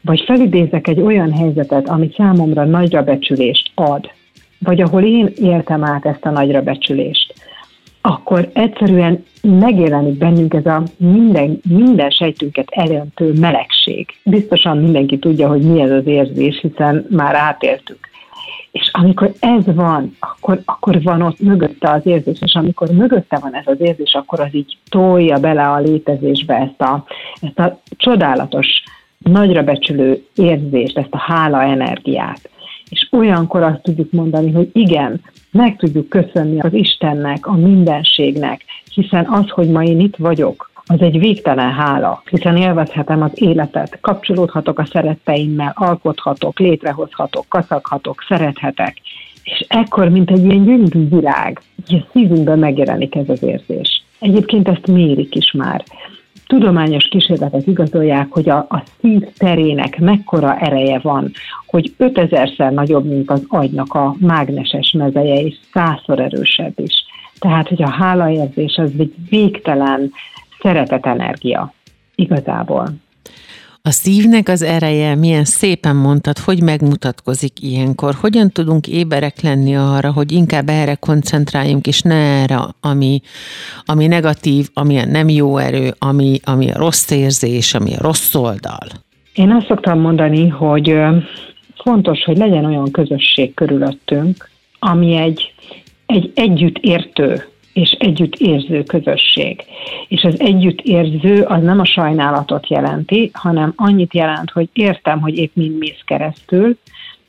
vagy 0.00 0.22
felidézek 0.26 0.88
egy 0.88 1.00
olyan 1.00 1.32
helyzetet, 1.32 1.88
ami 1.88 2.10
számomra 2.16 2.64
nagyra 2.64 3.02
becsülést 3.02 3.70
ad, 3.74 4.10
vagy 4.58 4.80
ahol 4.80 5.02
én 5.02 5.32
éltem 5.36 5.84
át 5.84 6.06
ezt 6.06 6.24
a 6.24 6.30
nagyra 6.30 6.62
becsülést, 6.62 7.25
akkor 8.06 8.50
egyszerűen 8.52 9.24
megjelenik 9.42 10.18
bennünk 10.18 10.54
ez 10.54 10.66
a 10.66 10.82
minden, 10.96 11.60
minden 11.68 12.10
sejtünket 12.10 12.66
elöntő 12.70 13.32
melegség. 13.32 14.06
Biztosan 14.22 14.78
mindenki 14.78 15.18
tudja, 15.18 15.48
hogy 15.48 15.62
mi 15.62 15.80
ez 15.80 15.90
az 15.90 16.06
érzés, 16.06 16.60
hiszen 16.60 17.06
már 17.10 17.34
átéltük. 17.34 17.98
És 18.70 18.90
amikor 18.92 19.32
ez 19.40 19.74
van, 19.74 20.16
akkor, 20.18 20.60
akkor 20.64 21.02
van 21.02 21.22
ott 21.22 21.40
mögötte 21.40 21.90
az 21.90 22.06
érzés, 22.06 22.38
és 22.40 22.54
amikor 22.54 22.88
mögötte 22.90 23.38
van 23.38 23.54
ez 23.54 23.66
az 23.66 23.80
érzés, 23.80 24.14
akkor 24.14 24.40
az 24.40 24.54
így 24.54 24.76
tolja 24.88 25.38
bele 25.38 25.68
a 25.68 25.78
létezésbe 25.78 26.54
ezt 26.54 26.80
a, 26.80 27.04
ezt 27.40 27.58
a 27.58 27.80
csodálatos, 27.96 28.66
nagyra 29.18 29.62
becsülő 29.62 30.24
érzést, 30.34 30.98
ezt 30.98 31.12
a 31.12 31.18
hála 31.18 31.62
energiát. 31.62 32.50
És 32.90 33.08
olyankor 33.10 33.62
azt 33.62 33.82
tudjuk 33.82 34.12
mondani, 34.12 34.52
hogy 34.52 34.70
igen, 34.72 35.20
meg 35.50 35.76
tudjuk 35.76 36.08
köszönni 36.08 36.60
az 36.60 36.72
Istennek, 36.72 37.46
a 37.46 37.56
mindenségnek, 37.56 38.64
hiszen 38.94 39.26
az, 39.30 39.48
hogy 39.48 39.70
ma 39.70 39.82
én 39.82 40.00
itt 40.00 40.16
vagyok, 40.16 40.70
az 40.88 41.00
egy 41.00 41.18
végtelen 41.18 41.72
hála, 41.72 42.22
hiszen 42.30 42.56
élvezhetem 42.56 43.22
az 43.22 43.30
életet, 43.34 43.98
kapcsolódhatok 44.00 44.78
a 44.78 44.84
szeretteimmel, 44.84 45.72
alkothatok, 45.76 46.58
létrehozhatok, 46.58 47.48
kaszaghatok, 47.48 48.24
szerethetek. 48.28 48.96
És 49.42 49.64
ekkor, 49.68 50.08
mint 50.08 50.30
egy 50.30 50.44
ilyen 50.44 50.64
gyönyörű 50.64 51.08
virág, 51.08 51.60
a 51.88 52.06
szívünkben 52.12 52.58
megjelenik 52.58 53.14
ez 53.14 53.28
az 53.28 53.42
érzés. 53.42 54.02
Egyébként 54.18 54.68
ezt 54.68 54.86
mérik 54.86 55.34
is 55.34 55.52
már 55.52 55.84
tudományos 56.46 57.04
kísérletek 57.04 57.66
igazolják, 57.66 58.26
hogy 58.30 58.48
a, 58.48 58.56
a 58.56 58.82
szív 59.00 59.22
terének 59.38 59.98
mekkora 59.98 60.56
ereje 60.56 60.98
van, 60.98 61.30
hogy 61.66 61.94
5000-szer 61.98 62.70
nagyobb, 62.70 63.04
mint 63.04 63.30
az 63.30 63.44
agynak 63.48 63.94
a 63.94 64.14
mágneses 64.18 64.90
mezeje, 64.98 65.40
és 65.40 65.54
százszor 65.72 66.20
erősebb 66.20 66.72
is. 66.76 67.04
Tehát, 67.38 67.68
hogy 67.68 67.82
a 67.82 67.90
hálaérzés 67.90 68.76
az 68.76 68.90
egy 68.98 69.14
végtelen 69.28 70.12
szeretetenergia 70.60 71.72
igazából. 72.14 72.88
A 73.86 73.90
szívnek 73.90 74.48
az 74.48 74.62
ereje, 74.62 75.14
milyen 75.14 75.44
szépen 75.44 75.96
mondtad, 75.96 76.38
hogy 76.38 76.62
megmutatkozik 76.62 77.62
ilyenkor? 77.62 78.14
Hogyan 78.20 78.50
tudunk 78.50 78.86
éberek 78.86 79.40
lenni 79.42 79.76
arra, 79.76 80.12
hogy 80.12 80.32
inkább 80.32 80.68
erre 80.68 80.94
koncentráljunk, 80.94 81.86
és 81.86 82.00
ne 82.00 82.14
erre, 82.14 82.58
ami, 82.80 83.20
ami 83.84 84.06
negatív, 84.06 84.68
ami 84.74 84.98
a 84.98 85.04
nem 85.04 85.28
jó 85.28 85.56
erő, 85.56 85.94
ami, 85.98 86.40
ami 86.44 86.70
a 86.70 86.78
rossz 86.78 87.10
érzés, 87.10 87.74
ami 87.74 87.94
a 87.94 88.02
rossz 88.02 88.34
oldal? 88.34 88.86
Én 89.34 89.50
azt 89.50 89.66
szoktam 89.66 90.00
mondani, 90.00 90.48
hogy 90.48 90.94
fontos, 91.74 92.24
hogy 92.24 92.36
legyen 92.36 92.64
olyan 92.64 92.90
közösség 92.90 93.54
körülöttünk, 93.54 94.50
ami 94.78 95.16
egy, 95.16 95.52
egy 96.06 96.32
együtt 96.34 96.78
értő 96.78 97.48
és 97.76 97.90
együttérző 97.90 98.82
közösség. 98.82 99.64
És 100.08 100.22
az 100.22 100.40
együttérző 100.40 101.42
az 101.42 101.62
nem 101.62 101.80
a 101.80 101.84
sajnálatot 101.84 102.68
jelenti, 102.68 103.30
hanem 103.32 103.72
annyit 103.76 104.14
jelent, 104.14 104.50
hogy 104.50 104.68
értem, 104.72 105.20
hogy 105.20 105.38
épp 105.38 105.54
mind 105.54 105.78
mész 105.78 106.00
keresztül, 106.04 106.78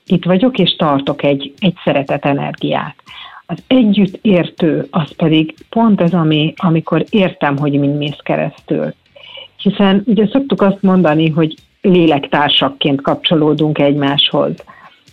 itt 0.05 0.25
vagyok, 0.25 0.57
és 0.57 0.75
tartok 0.75 1.23
egy, 1.23 1.53
egy 1.59 1.73
szeretet 1.83 2.25
energiát. 2.25 2.95
Az 3.45 3.63
együttértő 3.67 4.87
az 4.89 5.15
pedig 5.15 5.53
pont 5.69 6.01
ez, 6.01 6.13
ami, 6.13 6.53
amikor 6.57 7.05
értem, 7.09 7.57
hogy 7.57 7.79
mind 7.79 7.97
mész 7.97 8.19
keresztül. 8.23 8.93
Hiszen 9.57 10.03
ugye 10.05 10.27
szoktuk 10.27 10.61
azt 10.61 10.81
mondani, 10.81 11.29
hogy 11.29 11.55
lélektársakként 11.81 13.01
kapcsolódunk 13.01 13.79
egymáshoz. 13.79 14.53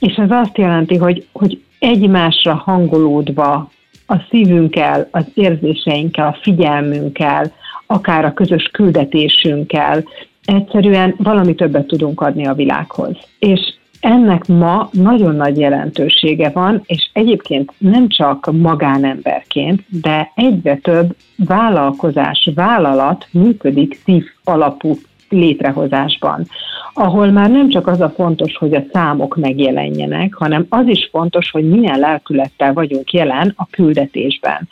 És 0.01 0.15
ez 0.15 0.31
azt 0.31 0.59
jelenti, 0.59 0.97
hogy, 0.97 1.27
hogy 1.33 1.63
egymásra 1.79 2.55
hangolódva 2.55 3.73
a 4.07 4.17
szívünkkel, 4.31 5.09
az 5.11 5.25
érzéseinkkel, 5.35 6.27
a 6.27 6.39
figyelmünkkel, 6.43 7.53
akár 7.87 8.25
a 8.25 8.33
közös 8.33 8.63
küldetésünkkel, 8.73 10.05
egyszerűen 10.45 11.15
valami 11.19 11.55
többet 11.55 11.87
tudunk 11.87 12.21
adni 12.21 12.47
a 12.47 12.55
világhoz. 12.55 13.17
És 13.39 13.75
ennek 14.01 14.47
ma 14.47 14.89
nagyon 14.93 15.37
nagy 15.37 15.59
jelentősége 15.59 16.51
van, 16.51 16.83
és 16.87 17.11
egyébként 17.13 17.73
nem 17.79 18.09
csak 18.09 18.49
magánemberként, 18.53 19.85
de 19.89 20.33
egyre 20.35 20.77
több 20.77 21.17
vállalkozás, 21.37 22.51
vállalat 22.55 23.27
működik 23.31 24.01
szív 24.05 24.25
alapú 24.45 24.99
létrehozásban, 25.29 26.47
ahol 26.95 27.31
már 27.31 27.51
nem 27.51 27.69
csak 27.69 27.87
az 27.87 28.01
a 28.01 28.11
fontos, 28.11 28.57
hogy 28.57 28.75
a 28.75 28.85
számok 28.93 29.37
megjelenjenek, 29.37 30.35
hanem 30.35 30.67
az 30.69 30.87
is 30.87 31.09
fontos, 31.11 31.51
hogy 31.51 31.69
milyen 31.69 31.99
lelkülettel 31.99 32.73
vagyunk 32.73 33.13
jelen 33.13 33.53
a 33.57 33.67
küldetésben. 33.67 34.69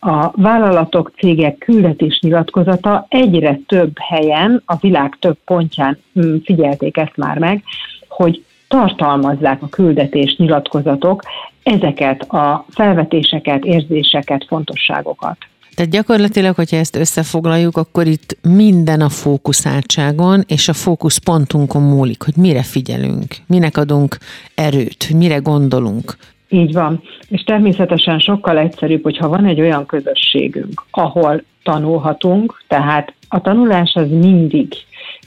A 0.00 0.30
vállalatok, 0.42 1.12
cégek 1.16 1.58
küldetés 1.58 2.20
nyilatkozata 2.20 3.06
egyre 3.08 3.60
több 3.66 3.98
helyen, 3.98 4.62
a 4.66 4.76
világ 4.76 5.16
több 5.20 5.36
pontján 5.44 5.98
mm, 6.20 6.36
figyelték 6.44 6.96
ezt 6.96 7.16
már 7.16 7.38
meg, 7.38 7.62
hogy 8.08 8.44
tartalmazzák 8.68 9.62
a 9.62 9.68
küldetés 9.68 10.36
nyilatkozatok 10.36 11.22
ezeket 11.62 12.22
a 12.22 12.64
felvetéseket, 12.68 13.64
érzéseket, 13.64 14.44
fontosságokat. 14.48 15.36
Tehát 15.74 15.90
gyakorlatilag, 15.90 16.54
hogyha 16.54 16.76
ezt 16.76 16.96
összefoglaljuk, 16.96 17.76
akkor 17.76 18.06
itt 18.06 18.36
minden 18.42 19.00
a 19.00 19.08
fókuszáltságon 19.08 20.42
és 20.46 20.68
a 20.68 20.72
fókuszpontunkon 20.72 21.82
múlik, 21.82 22.22
hogy 22.22 22.36
mire 22.36 22.62
figyelünk, 22.62 23.34
minek 23.46 23.76
adunk 23.76 24.16
erőt, 24.54 25.10
mire 25.14 25.36
gondolunk. 25.36 26.16
Így 26.48 26.72
van. 26.72 27.02
És 27.28 27.42
természetesen 27.42 28.18
sokkal 28.18 28.58
egyszerűbb, 28.58 29.02
hogyha 29.02 29.28
van 29.28 29.44
egy 29.44 29.60
olyan 29.60 29.86
közösségünk, 29.86 30.84
ahol 30.90 31.42
tanulhatunk, 31.62 32.62
tehát 32.68 33.12
a 33.28 33.40
tanulás 33.40 33.92
az 33.94 34.08
mindig 34.10 34.74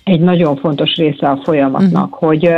egy 0.03 0.19
nagyon 0.19 0.55
fontos 0.55 0.95
része 0.95 1.29
a 1.29 1.39
folyamatnak, 1.43 2.13
uh-huh. 2.13 2.29
hogy 2.29 2.49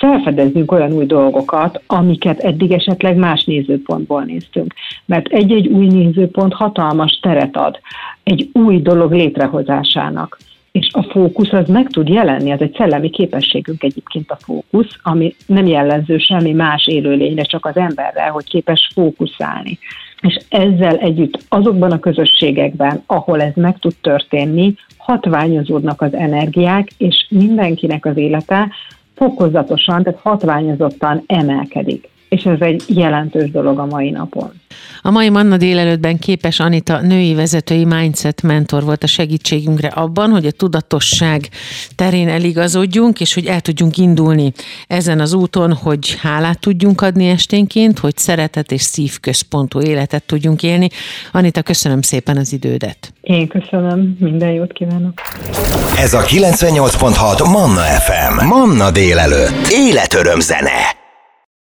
felfedezzünk 0.00 0.72
olyan 0.72 0.92
új 0.92 1.06
dolgokat, 1.06 1.82
amiket 1.86 2.38
eddig 2.38 2.72
esetleg 2.72 3.16
más 3.16 3.44
nézőpontból 3.44 4.22
néztünk. 4.22 4.74
Mert 5.04 5.26
egy-egy 5.26 5.66
új 5.66 5.86
nézőpont 5.86 6.52
hatalmas 6.52 7.18
teret 7.22 7.56
ad 7.56 7.80
egy 8.22 8.50
új 8.52 8.80
dolog 8.80 9.12
létrehozásának. 9.12 10.38
És 10.72 10.88
a 10.92 11.02
fókusz 11.02 11.52
az 11.52 11.68
meg 11.68 11.88
tud 11.88 12.08
jelenni, 12.08 12.50
az 12.50 12.60
egy 12.60 12.74
szellemi 12.78 13.10
képességünk 13.10 13.82
egyébként 13.82 14.30
a 14.30 14.38
fókusz, 14.40 14.96
ami 15.02 15.34
nem 15.46 15.66
jellemző 15.66 16.18
semmi 16.18 16.52
más 16.52 16.86
élőlényre, 16.86 17.42
csak 17.42 17.66
az 17.66 17.76
emberre, 17.76 18.28
hogy 18.28 18.44
képes 18.44 18.90
fókuszálni. 18.94 19.78
És 20.20 20.38
ezzel 20.48 20.96
együtt 20.96 21.38
azokban 21.48 21.90
a 21.90 21.98
közösségekben, 21.98 23.02
ahol 23.06 23.42
ez 23.42 23.52
meg 23.54 23.78
tud 23.78 23.94
történni, 24.00 24.74
hatványozódnak 24.96 26.02
az 26.02 26.14
energiák, 26.14 26.88
és 26.98 27.26
mindenkinek 27.28 28.06
az 28.06 28.16
élete 28.16 28.68
fokozatosan, 29.20 30.02
tehát 30.02 30.20
hatványozottan 30.20 31.22
emelkedik. 31.26 32.08
És 32.30 32.42
ez 32.42 32.60
egy 32.60 32.82
jelentős 32.86 33.50
dolog 33.50 33.78
a 33.78 33.86
mai 33.86 34.10
napon. 34.10 34.50
A 35.02 35.10
mai 35.10 35.28
Manna 35.28 35.56
délelőttben 35.56 36.18
képes 36.18 36.60
Anita 36.60 37.00
női 37.00 37.34
vezetői 37.34 37.84
mindset 37.84 38.42
mentor 38.42 38.84
volt 38.84 39.02
a 39.02 39.06
segítségünkre 39.06 39.88
abban, 39.88 40.30
hogy 40.30 40.46
a 40.46 40.50
tudatosság 40.50 41.48
terén 41.94 42.28
eligazodjunk, 42.28 43.20
és 43.20 43.34
hogy 43.34 43.46
el 43.46 43.60
tudjunk 43.60 43.96
indulni 43.96 44.52
ezen 44.86 45.20
az 45.20 45.32
úton, 45.32 45.72
hogy 45.72 46.16
hálát 46.20 46.60
tudjunk 46.60 47.00
adni 47.00 47.28
esténként, 47.28 47.98
hogy 47.98 48.16
szeretet 48.16 48.72
és 48.72 48.82
szívközpontú 48.82 49.80
életet 49.80 50.22
tudjunk 50.26 50.62
élni. 50.62 50.88
Anita, 51.32 51.62
köszönöm 51.62 52.02
szépen 52.02 52.36
az 52.36 52.52
idődet. 52.52 53.12
Én 53.20 53.48
köszönöm, 53.48 54.16
minden 54.20 54.50
jót 54.50 54.72
kívánok. 54.72 55.20
Ez 55.96 56.14
a 56.14 56.20
98.6 56.20 57.50
Manna 57.52 57.80
FM. 57.80 58.46
Manna 58.46 58.90
délelőtt. 58.90 59.66
Életöröm 59.70 60.40
zene. 60.40 60.99